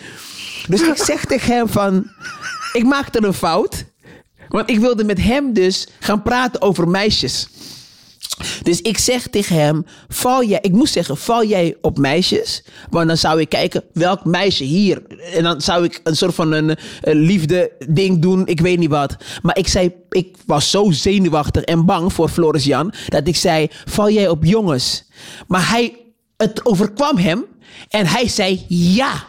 [0.67, 2.11] Dus ik zeg tegen hem van,
[2.73, 3.85] ik maakte een fout.
[4.47, 7.47] Want ik wilde met hem dus gaan praten over meisjes.
[8.63, 12.63] Dus ik zeg tegen hem, val jij, ik moest zeggen, val jij op meisjes?
[12.89, 15.01] Want dan zou ik kijken, welk meisje hier?
[15.33, 18.89] En dan zou ik een soort van een, een liefde ding doen, ik weet niet
[18.89, 19.15] wat.
[19.41, 23.67] Maar ik zei, ik was zo zenuwachtig en bang voor Floris Jan, dat ik zei,
[23.85, 25.03] val jij op jongens?
[25.47, 25.95] Maar hij,
[26.37, 27.45] het overkwam hem
[27.89, 29.25] en hij zei ja.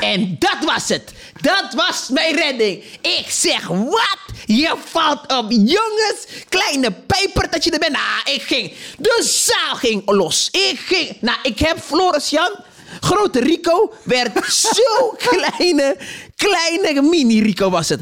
[0.00, 1.12] En dat was het.
[1.40, 2.82] Dat was mijn redding.
[3.00, 4.18] Ik zeg, wat?
[4.46, 6.26] Je valt op jongens.
[6.48, 7.92] Kleine pijper dat je er bent.
[7.92, 8.72] Nou, ik ging.
[8.98, 10.48] De zaal ging los.
[10.50, 11.16] Ik ging.
[11.20, 12.64] Nou, ik heb Floris Jan.
[13.00, 15.96] Grote Rico werd zo kleine,
[16.36, 18.00] kleine mini Rico was het.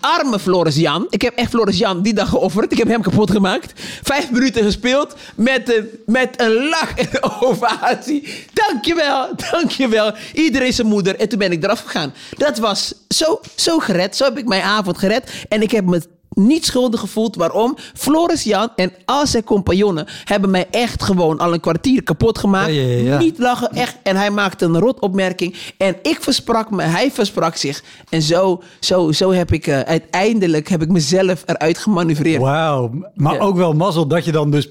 [0.00, 1.06] Arme Floris Jan.
[1.10, 2.72] Ik heb echt Floris Jan die dag geofferd.
[2.72, 3.72] Ik heb hem kapot gemaakt.
[4.02, 8.46] Vijf minuten gespeeld met een, met een lach en een ovatie.
[8.52, 10.14] Dankjewel, dankjewel.
[10.32, 11.16] Iedereen zijn moeder.
[11.16, 12.14] En toen ben ik eraf gegaan.
[12.36, 14.16] Dat was zo, zo gered.
[14.16, 15.30] Zo heb ik mijn avond gered.
[15.48, 16.02] En ik heb me
[16.46, 17.36] niet schuldig gevoeld.
[17.36, 17.76] Waarom?
[17.94, 22.72] Floris Jan en al zijn compagnonnen hebben mij echt gewoon al een kwartier kapot gemaakt.
[22.72, 23.18] Ja, ja, ja, ja.
[23.18, 23.96] Niet lachen, echt.
[24.02, 25.54] En hij maakte een rot opmerking.
[25.76, 27.82] En ik versprak me, hij versprak zich.
[28.08, 32.40] En zo, zo, zo heb ik eh, uiteindelijk heb ik mezelf eruit gemanoeuvreerd.
[32.40, 32.90] Wauw.
[33.14, 34.68] Maar ook wel mazzel dat je dan dus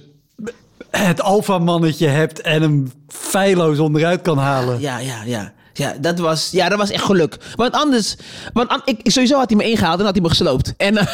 [0.91, 4.79] het alfamannetje hebt en hem feilloos onderuit kan halen.
[4.79, 5.53] Ja, ja, ja.
[5.79, 7.37] Ja, dat was, ja, dat was echt geluk.
[7.55, 8.15] Want anders,
[8.53, 10.73] want an- ik, sowieso had hij me ingehaald en had hij me gesloopt.
[10.77, 10.97] En,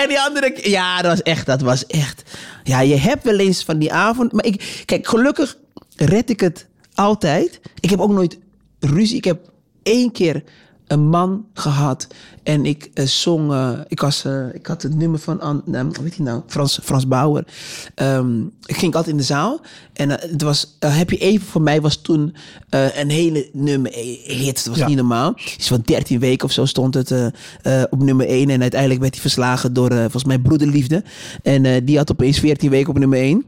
[0.00, 2.22] en die andere, ja, dat was echt, dat was echt.
[2.62, 5.56] Ja, je hebt wel eens van die avond, maar ik, kijk, gelukkig
[5.96, 7.60] red ik het altijd.
[7.80, 8.38] Ik heb ook nooit
[8.80, 9.16] ruzie.
[9.16, 9.38] Ik heb
[9.82, 10.42] één keer
[10.94, 12.06] een man gehad
[12.42, 15.90] en ik eh, zong, eh, ik, was, eh, ik had het nummer van, An, hoe
[16.02, 17.44] heet hij nou, Frans, Frans Bauer.
[17.94, 19.60] Ehm, ik ging altijd in de zaal
[19.92, 22.34] en het was, Heb je even voor mij was toen
[22.68, 23.92] een hele nummer
[24.24, 24.54] hit.
[24.54, 24.86] Dat was Ja.
[24.86, 25.34] niet normaal.
[25.56, 27.12] Iets van 13 weken of zo stond het
[27.90, 31.04] op nummer 1 en uiteindelijk werd hij verslagen door volgens mij Broederliefde.
[31.42, 33.44] En die had opeens 14 weken op nummer 1.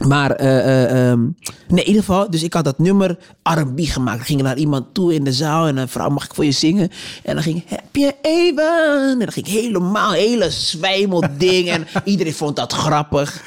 [0.00, 1.20] Maar, eh, eh, ehm,
[1.68, 4.20] nee, in ieder geval, dus ik had dat nummer R&B gemaakt.
[4.20, 6.52] Ik ging naar iemand toe in de zaal en een vrouw, mag ik voor je
[6.52, 6.90] zingen?
[7.22, 9.10] En dan ging heb je even?
[9.10, 11.68] En dan ging ik helemaal, hele zwijmel ding.
[11.68, 13.42] en iedereen vond dat grappig.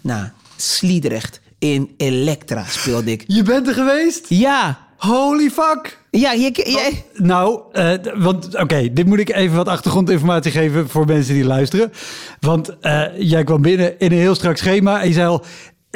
[0.00, 0.26] Nou,
[0.56, 3.24] Sliedrecht in Elektra speelde ik.
[3.26, 4.24] Je bent er geweest?
[4.28, 6.04] Ja, Holy fuck!
[6.10, 11.06] ja, je, jij, Nou, eh, want oké, dit moet ik even wat achtergrondinformatie geven voor
[11.06, 11.92] mensen die luisteren.
[12.40, 12.76] Want
[13.18, 15.44] jij kwam binnen in een heel strak schema en je zei al...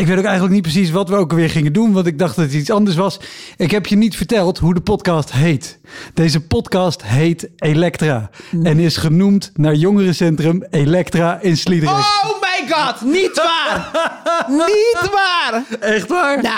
[0.01, 2.37] Ik weet ook eigenlijk niet precies wat we ook weer gingen doen, want ik dacht
[2.37, 3.21] dat het iets anders was.
[3.57, 5.79] Ik heb je niet verteld hoe de podcast heet.
[6.15, 8.31] Deze podcast heet Elektra
[8.63, 11.95] en is genoemd naar jongerencentrum Elektra in Sliedrecht.
[12.25, 13.91] Oh my god, niet waar!
[14.67, 15.63] niet waar!
[15.81, 16.43] Echt waar?
[16.43, 16.55] Nou.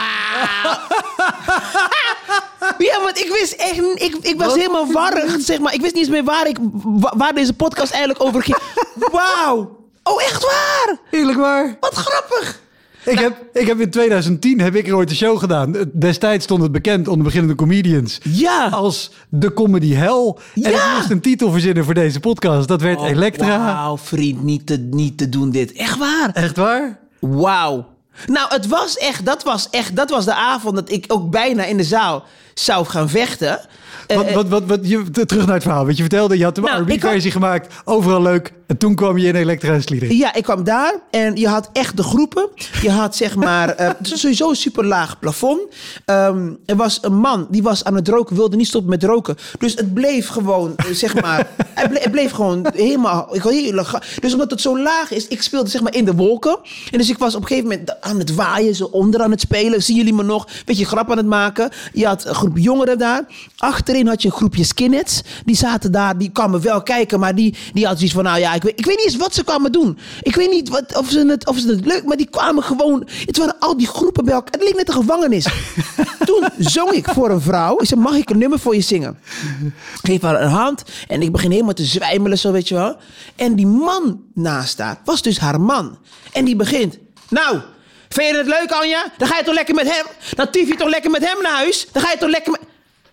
[2.88, 4.56] ja, want ik wist echt, ik, ik was Wat?
[4.56, 5.74] helemaal warrig, zeg maar.
[5.74, 8.56] Ik wist niet eens meer waar, ik, wa- waar deze podcast eigenlijk over ging.
[9.12, 9.80] Wauw.
[10.02, 10.96] Oh, echt waar?
[11.10, 11.76] Eerlijk waar?
[11.80, 12.60] Wat grappig.
[13.04, 15.74] Ik, heb, ik heb in 2010 heb ik er ooit een show gedaan.
[15.92, 18.18] Destijds stond het bekend onder beginnende comedians.
[18.22, 18.68] Ja.
[18.68, 20.34] Als de comedy hell.
[20.54, 20.94] En ik Ja.
[20.96, 22.68] moest een titel verzinnen voor deze podcast.
[22.68, 23.64] Dat werd Oh, Elektra.
[23.64, 25.72] Wauw, vriend, niet te, niet te doen dit.
[25.72, 26.30] Echt waar?
[26.32, 26.98] Echt waar?
[27.20, 27.86] Wauw.
[28.26, 31.64] Nou, het was echt, dat was echt, dat was de avond dat ik ook bijna
[31.64, 32.24] in de zaal
[32.54, 33.60] zou gaan vechten.
[34.06, 35.84] Eh, Wat, wat, wat, wat, je, terug naar het verhaal.
[35.84, 37.74] Want je vertelde, je had de Nou, ik R&B-versie gemaakt.
[37.84, 38.52] Overal leuk.
[38.72, 40.14] En toen kwam je in Elektra en Sliedrecht.
[40.14, 42.48] Ja, ik kwam daar en je had echt de groepen.
[42.82, 45.60] Je had zeg maar eh, sowieso een super laag plafond.
[46.04, 49.36] Ehm, er was een man die was aan het roken, wilde niet stoppen met roken.
[49.58, 53.34] Dus het bleef gewoon, eh, zeg maar, het bleef, gewoon helemaal.
[53.34, 56.58] Ik had dus omdat het zo laag is, ik speelde zeg maar in de wolken.
[56.90, 59.40] En dus ik was op een gegeven moment aan het waaien, zo onder aan het
[59.40, 59.82] spelen.
[59.82, 60.48] Zien jullie me nog?
[60.64, 61.70] Beetje grap aan het maken.
[61.92, 63.24] Je had een groep jongeren daar.
[63.56, 65.22] Achterin had je een groepje skinheads.
[65.44, 68.54] Die zaten daar, die kwamen wel kijken, maar die, die hadden zoiets van, nou ja,
[68.54, 69.98] ik weet, ik weet niet eens wat ze kwamen doen.
[70.22, 73.08] Ik weet niet wat, of, ze het, of ze het leuk, maar die kwamen gewoon.
[73.26, 74.52] Het waren al die groepen bij elkaar.
[74.52, 75.46] Het leek net een gevangenis.
[76.26, 77.80] Toen zong ik voor een vrouw.
[77.80, 79.18] Ik zei, mag ik een nummer voor je zingen?
[79.62, 82.96] Ik geef haar een hand en ik begin helemaal te zwijmelen, zo weet je wel.
[83.36, 85.98] En die man naast haar was dus haar man.
[86.32, 86.98] En die begint,
[87.28, 87.60] nou,
[88.08, 89.04] vind je het leuk, Anja?
[89.16, 91.52] Dan ga je toch lekker met hem, dan tief je toch lekker met hem naar
[91.52, 91.86] huis?
[91.92, 92.60] Dan ga je toch lekker met...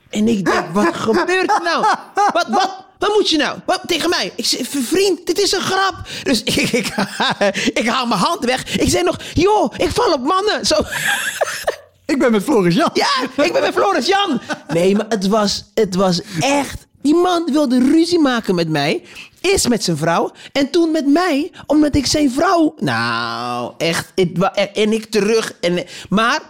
[0.10, 1.86] En ik denk, wat gebeurt er nou?
[2.34, 3.60] Wat, wat, wat moet je nou?
[3.66, 4.32] Wat, tegen mij?
[4.36, 5.96] Ik zeg, vriend, dit is een grap.
[6.24, 6.94] Dus ik, ik,
[7.74, 8.78] ik haal mijn hand weg.
[8.78, 10.66] Ik zei nog, joh, ik val op mannen.
[10.66, 10.76] Zo.
[12.06, 12.90] Ik ben met Floris Jan.
[12.94, 14.42] Ja, ik ben met Floris Jan.
[14.68, 16.88] Nee, maar het was, het was echt...
[17.02, 19.04] Die man wilde ruzie maken met mij.
[19.42, 20.32] Eerst met zijn vrouw.
[20.52, 21.52] En toen met mij.
[21.66, 22.76] Omdat ik zijn vrouw...
[22.80, 24.12] Nou, echt.
[24.16, 25.54] Het, en ik terug.
[25.62, 26.42] En, maar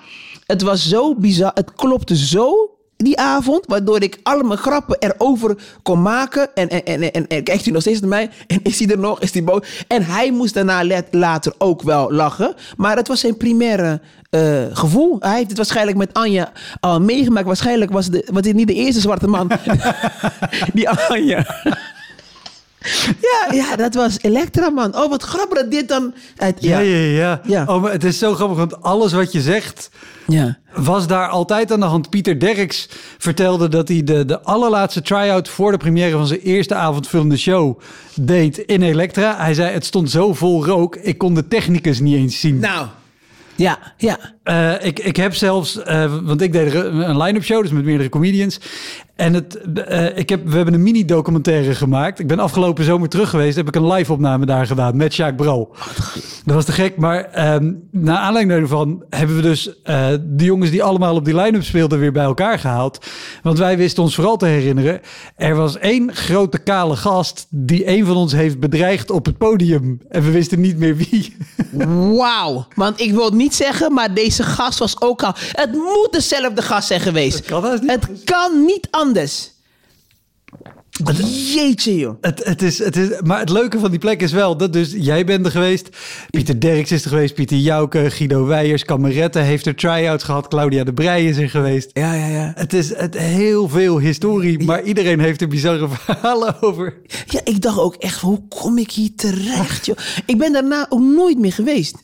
[0.46, 1.52] het was zo bizar.
[1.54, 3.66] Het klopte zo die avond.
[3.68, 6.56] Waardoor ik alle mijn grappen erover kon maken.
[6.56, 8.30] En, en, en, en, en kijkt hij nog steeds naar mij.
[8.48, 9.20] En is hij er nog?
[9.20, 9.86] Is hij boos?
[9.88, 12.54] En hij moest daarna let- later ook wel lachen.
[12.78, 15.18] Maar het was zijn primaire eh, gevoel.
[15.20, 17.46] Hij heeft het waarschijnlijk met Anja al meegemaakt.
[17.46, 19.52] Waarschijnlijk was, de, was dit niet de eerste zwarte man.
[20.74, 21.46] die Anja.
[23.30, 24.96] ja, ja, dat was Elektra, man.
[24.96, 26.14] Oh, wat grappig dat dit dan...
[26.38, 27.42] Uit, Ja, ja, ja.
[27.44, 27.64] Ja.
[27.68, 29.90] Oh, maar het is zo grappig, want alles wat je zegt
[30.28, 30.58] ja.
[30.74, 32.10] was daar altijd aan de hand.
[32.10, 36.76] Pieter Derks vertelde dat hij de, de allerlaatste try-out voor de première van zijn eerste
[36.76, 37.80] avondvullende show
[38.16, 39.38] deed in Elektra.
[39.38, 42.60] Hij zei, het stond zo vol rook, ik kon de technicus niet eens zien.
[42.60, 42.88] Nou.
[43.56, 44.20] Ja, ja.
[44.50, 48.10] Eh, ik, ik heb zelfs, eh, want ik deed een line-up show, dus met meerdere
[48.10, 48.60] comedians.
[49.20, 52.20] En het, eh, ik heb, we hebben een mini-documentaire gemaakt.
[52.20, 55.76] Ik ben afgelopen zomer terug geweest, heb ik een live-opname daar gedaan met Jacques Bro.
[56.46, 60.72] Dat was te gek, maar ehm na aanleiding daarvan hebben we dus eh, de jongens
[60.72, 63.06] die allemaal op die line-up speelden weer bij elkaar gehaald.
[63.44, 65.02] Want wij wisten ons vooral te herinneren,
[65.36, 70.02] er was één grote kale gast die een van ons heeft bedreigd op het podium.
[70.10, 71.36] En we wisten niet meer wie.
[72.18, 72.68] Wauw.
[72.76, 75.34] Want ik wil het niet zeggen, maar deze gast was ook al...
[75.36, 77.38] Het moet dezelfde gast zijn geweest.
[77.38, 79.52] Het kan haast niet Het kan niet anders.
[81.54, 82.18] Jeetje, joh.
[82.22, 84.94] Het, het is, het is, maar het leuke van die plek is wel dat dus
[84.98, 85.90] jij bent er geweest.
[86.30, 87.34] Pieter Derks is er geweest.
[87.34, 90.48] Pieter Jouke, Guido Weijers, Kamerette heeft er try-out gehad.
[90.48, 91.90] Claudia de Breij is er geweest.
[91.94, 92.52] Ja, ja, ja.
[92.56, 97.02] Het is het, heel veel historie, maar iedereen heeft er bizarre verhalen over.
[97.26, 99.98] Ja, ik dacht ook echt, hoe kom ik hier terecht, joh?
[100.26, 101.96] Ik ben daarna ook nooit meer geweest.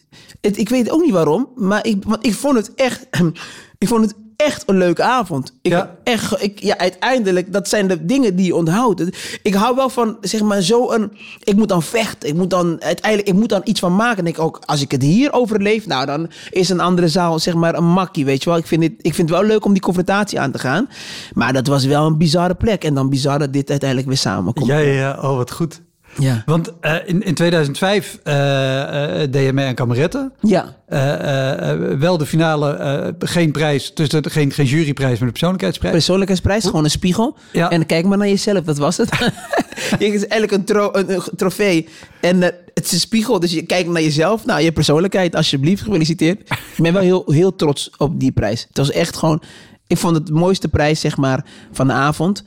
[0.41, 3.08] Het, ik weet ook niet waarom, maar ik, want ik vond het echt...
[3.78, 5.54] Ik vond het echt een leuke avond.
[5.62, 5.96] Ik, Ja.
[6.04, 9.04] echt, ik, ja, uiteindelijk, dat zijn de dingen die je onthoudt.
[9.42, 11.12] Ik hou wel van, zeg maar, zo een...
[11.44, 12.30] Ik moet dan vechten.
[12.30, 14.18] Ik moet dan uiteindelijk ik moet dan iets van maken.
[14.18, 17.54] En ik ook, als ik het hier overleef, nou, dan is een andere zaal, zeg
[17.54, 18.60] maar, een makkie, weet je wel.
[18.60, 20.90] Ik vind, het, ik vind het wel leuk om die confrontatie aan te gaan.
[21.34, 22.84] Maar dat was wel een bizarre plek.
[22.84, 24.68] En dan bizar dat dit uiteindelijk weer samenkomt.
[24.68, 25.18] Ja, ja, ja.
[25.22, 25.82] Oh, wat goed.
[26.20, 26.43] Ja.
[26.45, 30.34] Want eh, in, in 2005 eh eh deed je mee aan Kameretten.
[30.41, 30.76] Ja.
[30.88, 35.93] Eh, eh, wel de finale, geen prijs, dus de, geen, geen juryprijs, maar de persoonlijkheidsprijs.
[35.93, 37.38] Persoonlijkheidsprijs, gewoon een spiegel.
[37.51, 37.70] Ja.
[37.70, 39.09] En kijk maar naar jezelf, dat was het.
[39.99, 41.88] je is eigenlijk een, tro- een, een trofee.
[42.22, 44.45] En het is een spiegel, dus je kijkt naar jezelf.
[44.45, 46.39] Nou, je persoonlijkheid, alsjeblieft, gefeliciteerd.
[46.39, 48.66] Ik ben wel heel, heel trots op die prijs.
[48.68, 49.41] Het was echt gewoon...
[49.88, 52.43] Ik vond het de mooiste prijs, zeg maar, van de avond.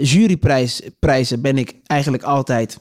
[0.00, 2.78] Juryprijzen ben ik eigenlijk altijd...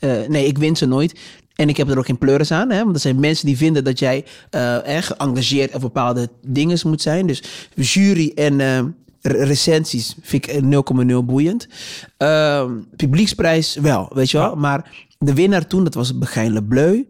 [0.00, 1.14] eh, nee, ik win ze nooit.
[1.54, 2.70] En ik heb er ook geen pleuris aan.
[2.70, 2.82] Hè?
[2.82, 7.02] Want er zijn mensen die vinden dat jij eh erg geëngageerd op bepaalde dingen moet
[7.02, 7.26] zijn.
[7.26, 7.42] Dus
[7.74, 8.78] jury en eh,
[9.20, 11.68] re- recensies vind ik eh, 0,0 boeiend.
[12.16, 14.56] Ehm, publieksprijs wel, weet je wel.
[14.56, 17.02] Maar de winnaar toen, dat was Begijn Lebleu.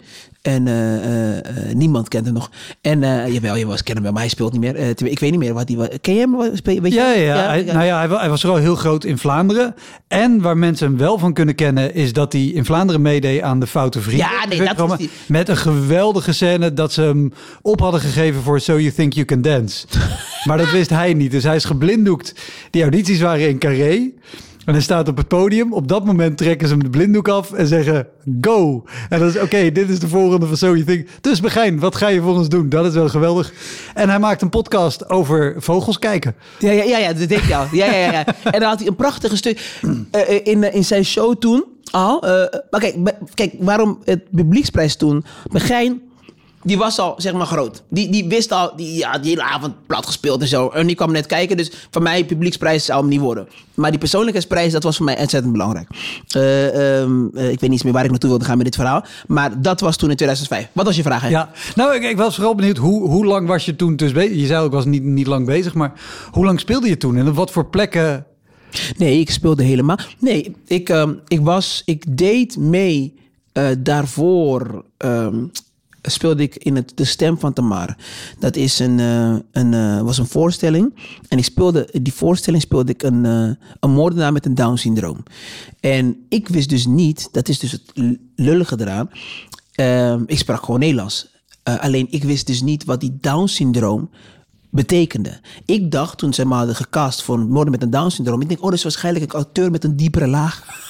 [0.47, 2.51] En eh, eh, eh, niemand kent hem nog.
[2.81, 3.01] En
[3.33, 4.77] jawel, je was kennen hem maar hij speelt niet meer.
[5.05, 5.89] Ik weet niet meer wat hij was.
[6.01, 6.33] Ken je hem?
[6.37, 6.99] Wat- speel- Weet je?
[6.99, 7.47] Ja, ja, ja.
[7.49, 9.75] Hij, nou ja, hij, hij was vooral heel groot in Vlaanderen.
[10.09, 13.61] En waar mensen hem wel van kunnen kennen, is dat hij in Vlaanderen meedeed aan
[13.61, 14.27] de Foute Vrienden.
[14.27, 14.93] Ja, nee, dat programma.
[14.95, 17.33] is die- Met een geweldige scène dat ze hem
[17.63, 19.87] op hadden gegeven voor So You Think You Can Dance.
[20.49, 21.31] maar dat wist hij niet.
[21.31, 22.35] Dus hij is geblinddoekt.
[22.71, 24.11] Die audities waren in Carré.
[24.67, 25.73] En hij staat op het podium.
[25.73, 28.09] Op dat moment trekken ze hem de blinddoek af en zeggen
[28.41, 28.85] go.
[29.09, 31.09] En dat is oké, dit is de volgende van So You Think.
[31.21, 32.69] Dus Begijn, wat ga je voor ons doen?
[32.69, 33.53] Dat is wel geweldig.
[33.95, 36.35] En hij maakt een podcast over vogels kijken.
[36.59, 37.67] Ja, ja, ja, ja dat denk ik al.
[37.73, 38.25] Ja, ja, ja, ja.
[38.55, 41.65] En dan had hij een prachtige stuk eh, eh, in, eh, in zijn show toen
[41.91, 42.21] al.
[42.71, 42.97] maar kijk,
[43.35, 45.25] kijk, waarom het publieksprijs toen?
[45.51, 46.01] Begijn,
[46.67, 47.83] die was al, zeg maar, groot.
[47.89, 50.69] Die, die wist al, die, ja, die hele avond plat gespeeld en zo.
[50.69, 53.49] En die kwam net kijken, dus voor mij publieksprijs zou hem niet worden.
[53.75, 55.89] Maar die persoonlijkheidsprijs, dat was voor mij ontzettend belangrijk.
[56.29, 59.05] Ehm, eh, ik weet niet meer waar ik naartoe wilde gaan met dit verhaal.
[59.27, 60.69] Maar dat was toen in 2005.
[60.73, 61.23] Wat was je vraag?
[61.23, 61.29] hè?
[61.29, 64.37] Ja, nou, ik, ik was vooral benieuwd, hoe, hoe lang was je toen dus bezig?
[64.37, 65.93] Je zei ook, ik was niet, niet lang bezig, maar
[66.31, 67.17] hoe lang speelde je toen?
[67.17, 68.27] En op wat voor plekken?
[68.97, 69.99] Nee, ik speelde helemaal.
[70.19, 71.83] Nee, ik, ehm, ik was.
[71.85, 73.15] Ik deed mee.
[73.53, 75.45] eh, daarvoor ehm,
[76.07, 77.97] speelde ik in het De Stem van Tamar.
[78.39, 80.95] Dat is een, eh, een, eh, was een voorstelling.
[81.29, 85.23] En ik speelde, die voorstelling speelde ik een, eh, een moordenaar met een Down-syndroom.
[85.81, 87.93] En ik wist dus niet, dat is dus het
[88.35, 89.11] lullige eraan.
[90.27, 91.35] ik sprak gewoon Nederlands.
[91.63, 94.11] Alleen ik wist dus niet wat die Down-syndroom
[94.71, 95.41] betekende.
[95.65, 98.41] Ik dacht toen ze me hadden gecast voor een moorden met een Down-syndroom.
[98.41, 100.86] Ik denk, oh, dat is waarschijnlijk een auteur met een diepere laag.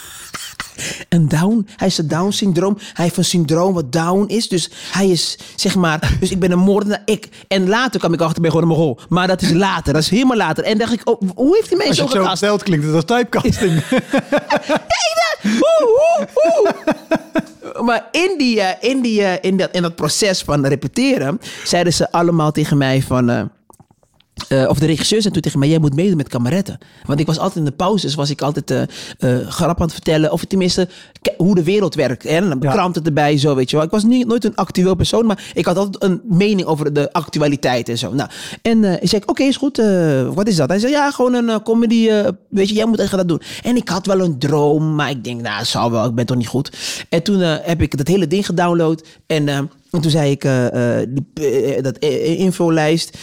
[1.09, 1.67] Een down.
[1.77, 2.77] Hij is een down-syndroom.
[2.93, 4.49] Hij heeft een syndroom wat down is.
[4.49, 7.03] Dus hij is, zeg maar, dus ik ben een moordenaar.
[7.05, 7.29] Ik.
[7.49, 8.99] En later kwam ik achter, ben gewoon een mogol.
[9.09, 10.65] Maar dat is later, dat is helemaal later.
[10.65, 12.95] En dacht ik, oh, hoe heeft hij mij Als je het zo vertelt, klinkt het
[12.95, 13.83] als typecasting.
[17.81, 21.93] Maar in, die, eh, in, die, eh, in, dat, in dat proces van repeteren, zeiden
[21.93, 23.31] ze allemaal tegen mij van.
[23.31, 23.43] eh,
[24.49, 26.79] eh, of de regisseur zei toen tegen mij, jij moet meedoen met kameretten.
[27.05, 30.33] Want ik was altijd in de pauzes, was ik altijd eh, grap aan het vertellen.
[30.33, 30.89] Of tenminste,
[31.37, 32.23] hoe de wereld werkt.
[32.23, 32.29] Hè?
[32.29, 32.91] En dan Ja.
[33.05, 33.85] erbij, zo weet je wel.
[33.85, 37.13] Ik was niet, nooit een actueel persoon, maar ik had altijd een mening over de
[37.13, 38.13] actualiteit en zo.
[38.13, 38.31] Nou,
[38.63, 39.83] en ik zei, oké, is goed.
[40.35, 40.69] wat is dat?
[40.69, 42.11] Hij zei, ja, gewoon een comedy.
[42.49, 43.43] weet je, jij moet echt dat doen.
[43.63, 46.05] En ik had wel een droom, maar ik denk, nou, zal wel.
[46.05, 46.71] Ik ben toch niet goed.
[47.09, 49.03] En toen heb ik dat hele ding gedownload.
[49.27, 49.71] En...
[49.97, 53.19] en toen zei ik, eh, eh, die, eh, dat infolijst,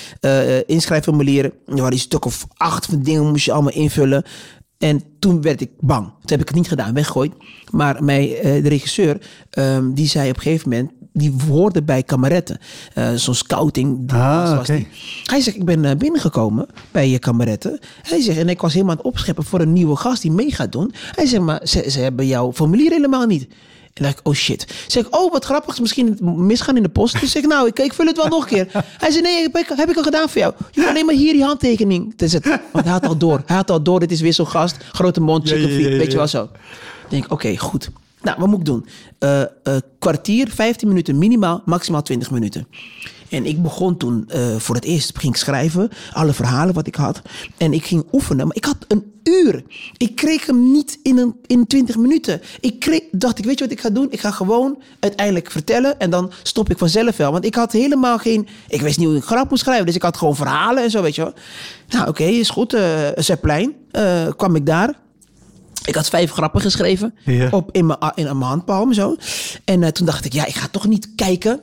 [0.65, 1.51] inschrijfformulieren.
[1.67, 4.23] Er waren een stuk of acht van dingen moest je allemaal invullen.
[4.77, 6.05] En toen werd ik bang.
[6.05, 7.31] Toen heb ik het niet gedaan, weggegooid.
[7.71, 9.17] Maar mijn, de regisseur,
[9.49, 10.91] ehm, die zei op een gegeven moment...
[11.15, 12.59] Die hoorde bij kameretten.
[13.15, 14.11] Zo'n scouting.
[14.11, 14.87] Ah, was die.
[15.23, 17.79] Hij zegt, ik ben binnengekomen bij je kameretten.
[18.01, 20.51] Hij zegt, en ik was helemaal aan het opscheppen voor een nieuwe gast die mee
[20.51, 20.93] gaat doen.
[21.15, 23.47] Hij zegt, maar ze, ze hebben jouw formulier helemaal niet.
[23.93, 24.85] En dacht ik, oh shit.
[24.87, 27.19] Zeg ik, oh wat grappig, is misschien misgaan in de post.
[27.19, 28.67] Dus zeg ik, nou, ik, ik vul het wel nog een keer.
[28.97, 30.53] Hij zei, nee, heb ik, heb ik al gedaan voor jou.
[30.71, 32.61] Je alleen maar hier die handtekening te zetten.
[32.71, 33.41] Want hij had al door.
[33.45, 34.77] Hij had al door, dit is wisselgast.
[34.91, 36.43] Grote mond, chicken ja, ja, ja, weet je wel zo.
[36.43, 37.89] Ik denk, oké, goed.
[38.21, 38.85] Nou, wat moet ik doen?
[39.19, 39.47] Eh, eh,
[39.99, 42.67] kwartier, 15 minuten minimaal, maximaal 20 minuten.
[43.33, 47.21] En ik begon toen eh, voor het eerst, ging schrijven, alle verhalen wat ik had.
[47.57, 49.63] En ik ging oefenen, maar ik had een uur.
[49.97, 52.41] Ik kreeg hem niet in, een, in 20 minuten.
[52.59, 54.07] Ik kreeg, dacht ik, weet je wat ik ga doen?
[54.09, 57.31] Ik ga gewoon uiteindelijk vertellen en dan stop ik vanzelf wel.
[57.31, 59.85] Want ik had helemaal geen, ik wist niet hoe ik grap moest schrijven.
[59.85, 61.33] Dus ik had gewoon verhalen en zo, weet je wel.
[61.89, 62.73] Nou, oké, is goed.
[62.73, 64.93] eh Zeppelin, eh, kwam ik daar.
[65.85, 67.47] Ik had vijf grappen geschreven Ja.
[67.51, 69.15] op, in, mijn, in mijn handpalm zo.
[69.65, 71.59] En toen dacht ik, ja, ik ga toch niet kijken.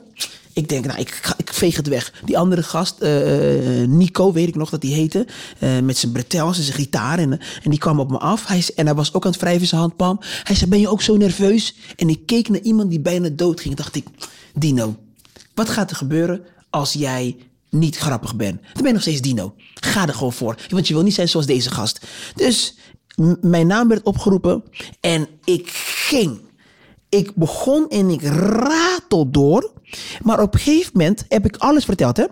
[0.61, 2.13] Ik denk, nou, ik, ik veeg het weg.
[2.25, 5.27] Die andere gast, eh, eh, Nico, weet ik nog dat die heette.
[5.59, 7.19] eh, met zijn bretels en zijn gitaar.
[7.19, 7.31] En,
[7.63, 8.45] en die kwam op me af.
[8.47, 10.19] Hij, en hij was ook aan het wrijven zijn handpalm.
[10.21, 11.75] Hij zei, ben je ook zo nerveus?
[11.95, 13.75] En ik keek naar iemand die bijna dood ging.
[13.75, 14.05] dacht ik,
[14.53, 14.95] Dino,
[15.53, 17.37] wat gaat er gebeuren als jij
[17.69, 18.61] niet grappig bent?
[18.61, 19.53] Dan ben je nog steeds Dino.
[19.73, 20.55] Ga er gewoon voor.
[20.69, 21.99] Want je wil niet zijn zoals deze gast.
[22.35, 22.75] Dus
[23.41, 24.63] mijn naam werd opgeroepen
[24.99, 25.69] en ik
[26.09, 26.39] ging.
[27.11, 29.71] Ik begon en ik ratel door.
[30.21, 32.17] Maar op een gegeven moment heb ik alles verteld.
[32.17, 32.25] Hè?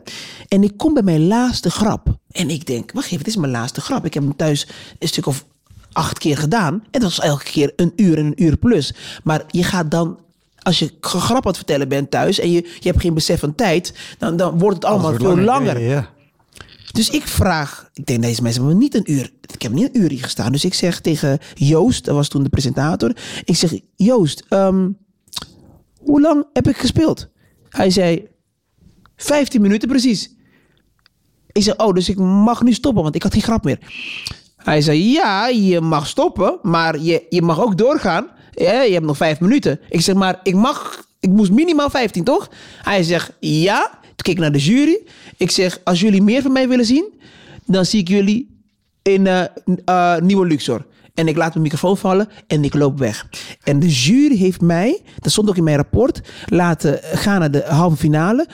[0.48, 2.18] En ik kom bij mijn laatste grap.
[2.32, 4.06] En ik denk, wacht even, dit is mijn laatste grap.
[4.06, 4.68] Ik heb hem thuis
[5.00, 5.46] een stuk of
[5.92, 6.74] acht keer gedaan.
[6.74, 8.94] En dat was elke keer een uur en een uur plus.
[9.24, 10.20] Maar je gaat dan,
[10.60, 12.40] als je grap aan het vertellen bent thuis...
[12.40, 13.94] en je, je hebt geen besef van tijd...
[14.18, 15.80] dan, dan wordt het allemaal veel langer.
[15.80, 16.10] Ja.
[16.92, 19.32] Dus ik vraag, ik denk deze mensen hebben niet een uur.
[19.54, 20.52] Ik heb niet een uur hier gestaan.
[20.52, 23.16] Dus ik zeg tegen Joost, dat was toen de presentator.
[23.44, 24.90] Ik zeg, Joost, ehm,
[26.00, 27.30] hoe lang heb ik gespeeld?
[27.70, 28.28] Hij zei,
[29.16, 30.36] 15 minuten precies.
[31.52, 33.80] Ik zeg, oh, dus ik mag nu stoppen, want ik had geen grap meer.
[34.56, 38.28] Hij zei, ja, je mag stoppen, maar je, je mag ook doorgaan.
[38.52, 39.80] Je hebt nog vijf minuten.
[39.90, 42.50] Ik zeg, maar ik mag, ik moest minimaal 15, toch?
[42.82, 44.00] Hij zegt, ja.
[44.22, 45.00] Keek naar de jury.
[45.38, 47.06] Ik zeg, als jullie meer van mij willen zien,
[47.66, 48.58] dan zie ik jullie
[49.02, 49.44] in eh,
[49.86, 50.86] eh, Nieuwe Luxor.
[51.14, 53.28] En ik laat mijn microfoon vallen en ik loop weg.
[53.64, 57.64] En de jury heeft mij, dat stond ook in mijn rapport, laten gaan naar de
[57.68, 58.48] halve finale.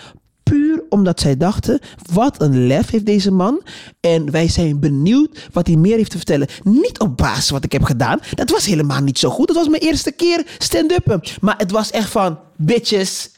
[0.43, 1.79] Puur omdat zij dachten,
[2.11, 3.61] wat een lef heeft deze man.
[3.99, 6.47] En wij zijn benieuwd wat hij meer heeft te vertellen.
[6.63, 8.19] Niet op basis wat ik heb gedaan.
[8.33, 9.47] Dat was helemaal niet zo goed.
[9.47, 11.21] Dat was mijn eerste keer stand-uppen.
[11.41, 13.29] Maar het was echt van, bitches,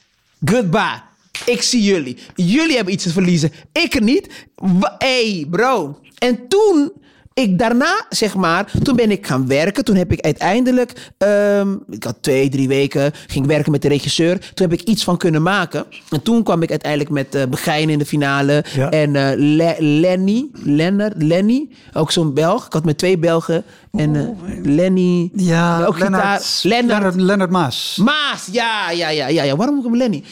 [0.46, 1.07] goodbye.
[1.46, 2.18] Ik zie jullie.
[2.36, 3.52] Jullie hebben iets te verliezen.
[3.72, 4.28] Ik niet.
[4.56, 6.00] Wa- hey, bro.
[6.18, 6.92] En toen,
[7.38, 9.86] ik daarna, zeg maar, toen ben ik gaan werken.
[9.86, 14.40] Toen heb ik uiteindelijk, ehm, ik had twee, drie weken, ging werken met de regisseur.
[14.54, 15.86] Toen heb ik iets van kunnen maken.
[16.10, 18.64] En toen kwam ik uiteindelijk met eh Begijn in de finale.
[18.76, 18.90] Ja.
[18.90, 22.66] En eh, Le- Lenny, Lennart, Lenny, ook zo'n Belg.
[22.66, 23.64] Ik had met twee Belgen.
[23.92, 24.24] En eh,
[24.64, 26.00] Lenny, Ja, ook.
[26.64, 27.98] Lennart, Lennart, Maas.
[28.04, 29.56] Maas, ja, ja, ja, ja, ja.
[29.56, 30.24] Waarom moet ik hem Lenny?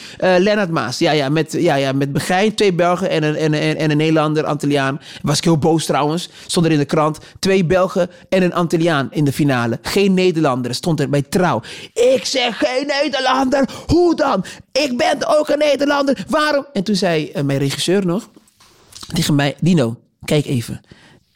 [0.44, 3.78] Lennart Maas, ja, ja, met, ja, ja, met Begijn, twee Belgen en een, en, een-
[3.78, 5.00] en een Nederlander, Antilliaan.
[5.22, 6.86] Was ik heel boos trouwens, stond er in de
[7.40, 9.80] Twee Belgen en een Antilliaan in de finale.
[9.82, 11.62] Geen Nederlander, stond er bij Trouw.
[11.94, 14.46] Ik zeg geen Nederlander, hoe dan?
[14.72, 16.66] Ik ben ook een Nederlander, waarom?
[16.74, 18.30] En toen zei eh, mijn regisseur nog
[19.14, 20.82] tegen mij, Dino, kijk even.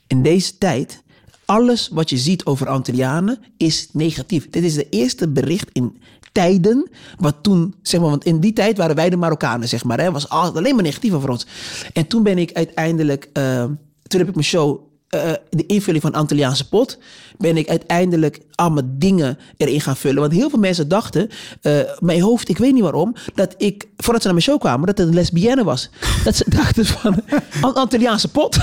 [0.07, 1.01] In deze tijd,
[1.45, 4.49] alles wat je ziet over Antillianen is negatief.
[4.49, 6.01] Dit is de eerste bericht in
[6.31, 9.99] tijden, wat toen, zeg maar, want in die tijd waren wij de Marokkanen, zeg maar.
[9.99, 10.11] hè.
[10.11, 11.45] Was alleen maar negatief over ons.
[11.93, 13.63] En toen ben ik uiteindelijk, eh,
[14.07, 16.97] toen heb ik mijn show eh, de invulling van Antilliaanse pot,
[17.37, 20.19] ben ik uiteindelijk allemaal dingen erin gaan vullen.
[20.21, 21.29] Want heel veel mensen dachten,
[21.61, 24.85] eh, mijn hoofd, ik weet niet waarom, dat ik, voordat ze naar mijn show kwamen,
[24.87, 25.89] dat het een lesbienne was.
[26.23, 27.15] dat ze dachten van,
[27.61, 28.57] An- Antilliaanse pot.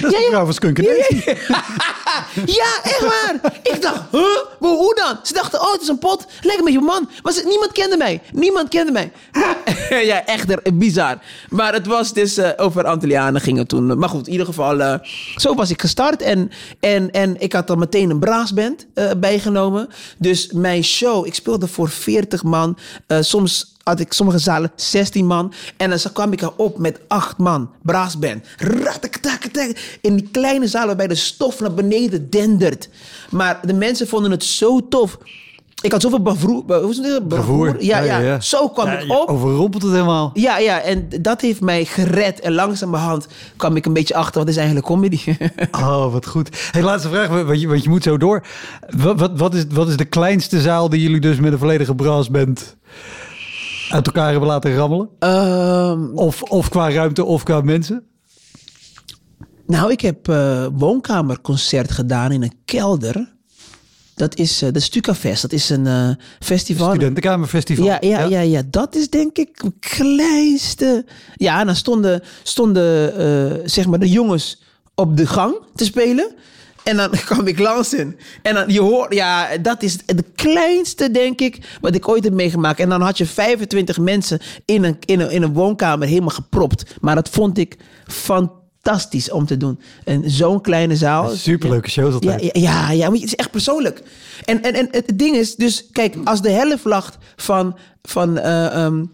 [0.00, 0.52] Dat is Ja, ja.
[0.58, 1.24] kunkendetie.
[2.46, 3.52] Ja, echt waar.
[3.62, 4.20] Ik dacht, huh?
[4.58, 5.18] Hoe dan?
[5.22, 6.26] Ze dachten, oh, het is een pot.
[6.42, 7.08] Lekker met je man.
[7.22, 8.20] Maar ze, niemand kende mij.
[8.32, 9.12] Niemand kende mij.
[10.10, 11.18] ja, echt bizar.
[11.48, 13.98] Maar het was dus eh, over Antillianen gingen toen.
[13.98, 14.94] Maar goed, in ieder geval, eh,
[15.36, 16.22] zo was ik gestart.
[16.22, 16.50] En,
[16.80, 19.88] en, en ik had dan meteen een braasband eh, bijgenomen.
[20.18, 22.78] Dus mijn show, ik speelde voor 40 man.
[23.20, 25.52] Soms had ik sommige zalen 16 man.
[25.76, 27.70] En dan kwam ik erop met 8 man.
[27.82, 28.44] Braasband.
[30.00, 32.88] In die kleine zaal waarbij de stof naar beneden dendert.
[33.30, 35.18] Maar de mensen vonden het zo tof.
[35.82, 36.22] Ik had zoveel
[37.12, 37.28] het?
[37.28, 37.82] Bravoer.
[37.82, 39.28] Ja, ja, Zo kwam Ja, ik op.
[39.28, 40.30] Overrompelt het helemaal.
[40.34, 42.40] Ja, ja, en dat heeft mij gered.
[42.40, 43.26] En langzamerhand
[43.56, 44.40] kwam ik een beetje achter.
[44.40, 45.20] Wat is eigenlijk comedy?
[45.70, 46.48] Oh, wat goed.
[46.70, 48.46] Hey, laatste vraag, want je, want je moet zo door.
[48.96, 51.94] Wat, wat, wat, is, wat is de kleinste zaal die jullie dus met een volledige
[51.94, 52.76] brassband
[53.90, 55.08] uit elkaar hebben laten rammelen?
[55.18, 58.04] Ehm, Of, of qua ruimte of qua mensen?
[59.66, 63.32] Nou, ik heb eh woonkamerconcert gedaan in een kelder.
[64.14, 65.42] Dat is uh, de Stukafest.
[65.42, 66.88] Dat is een eh, festival.
[66.88, 67.84] Studentenkamerfestival.
[67.84, 71.04] Ja, ja, ja, ja, dat is denk ik het kleinste.
[71.34, 74.62] Ja, en dan stonden, stonden zeg maar de jongens
[74.94, 76.34] op de gang te spelen.
[76.82, 78.16] En dan kwam ik langs in.
[78.42, 82.32] En dan, je hoort, ja, dat is de kleinste, denk ik, wat ik ooit heb
[82.32, 82.80] meegemaakt.
[82.80, 86.84] En dan had je 25 mensen in een, in een, in een woonkamer helemaal gepropt.
[87.00, 87.76] Maar dat vond ik
[88.06, 89.80] fantastisch om te doen.
[90.04, 91.28] En zo'n kleine zaal.
[91.28, 92.42] Superleuke shows altijd.
[92.42, 94.02] ja, ja, ja, maar het is echt persoonlijk.
[94.44, 98.84] En, en, en het ding is, dus kijk, als de helft lacht van, van, eh,
[98.84, 99.04] ehm,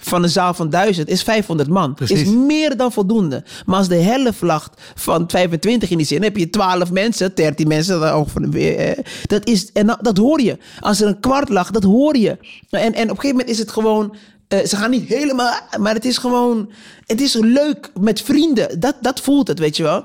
[0.00, 1.94] van een zaal van 1000 is 500 man.
[1.94, 2.20] Precies.
[2.20, 3.44] Is meer dan voldoende.
[3.66, 7.68] Maar als de helft lacht van 25 in die zin, heb je 12 mensen, 13
[7.68, 8.16] mensen.
[8.16, 10.58] ongeveer, Dat, is, en dat, dat hoor je.
[10.80, 12.38] Als er een kwart lacht, dat hoor je.
[12.70, 14.14] En, en op een gegeven moment is het gewoon.
[14.48, 16.70] eh, ze gaan niet helemaal, maar het is gewoon.
[17.06, 18.80] Het is leuk met vrienden.
[18.80, 20.04] Dat, dat voelt het, weet je wel.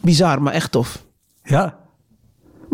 [0.00, 1.02] Bizar, maar echt tof.
[1.44, 1.76] Ja.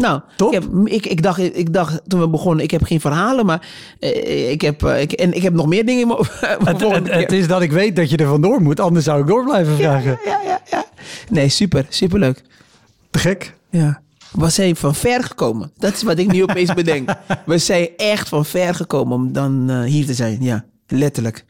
[0.00, 0.52] Nou, Top.
[0.52, 3.68] Ik, heb, ik, ik, dacht, ik dacht toen we begonnen, ik heb geen verhalen, maar
[3.98, 6.16] eh, ik, heb, eh, ik, en ik heb nog meer dingen in
[6.64, 9.44] Het, het, is dat ik weet dat je er vandoor moet, anders zou ik door
[9.44, 10.18] blijven vragen.
[10.24, 10.84] Ja, ja, ja.
[11.28, 12.42] Nee, super, superleuk.
[13.10, 13.54] Te gek.
[13.70, 14.00] Ja.
[14.30, 15.72] We zijn van ver gekomen.
[15.76, 17.10] Dat is wat ik nu opeens bedenk.
[17.46, 20.42] We zijn echt van ver gekomen om dan eh, hier te zijn.
[20.42, 21.44] Ja, letterlijk.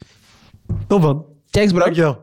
[0.87, 1.25] Top man.
[1.51, 1.81] Thanks, bro.
[1.81, 2.23] Dankjewel.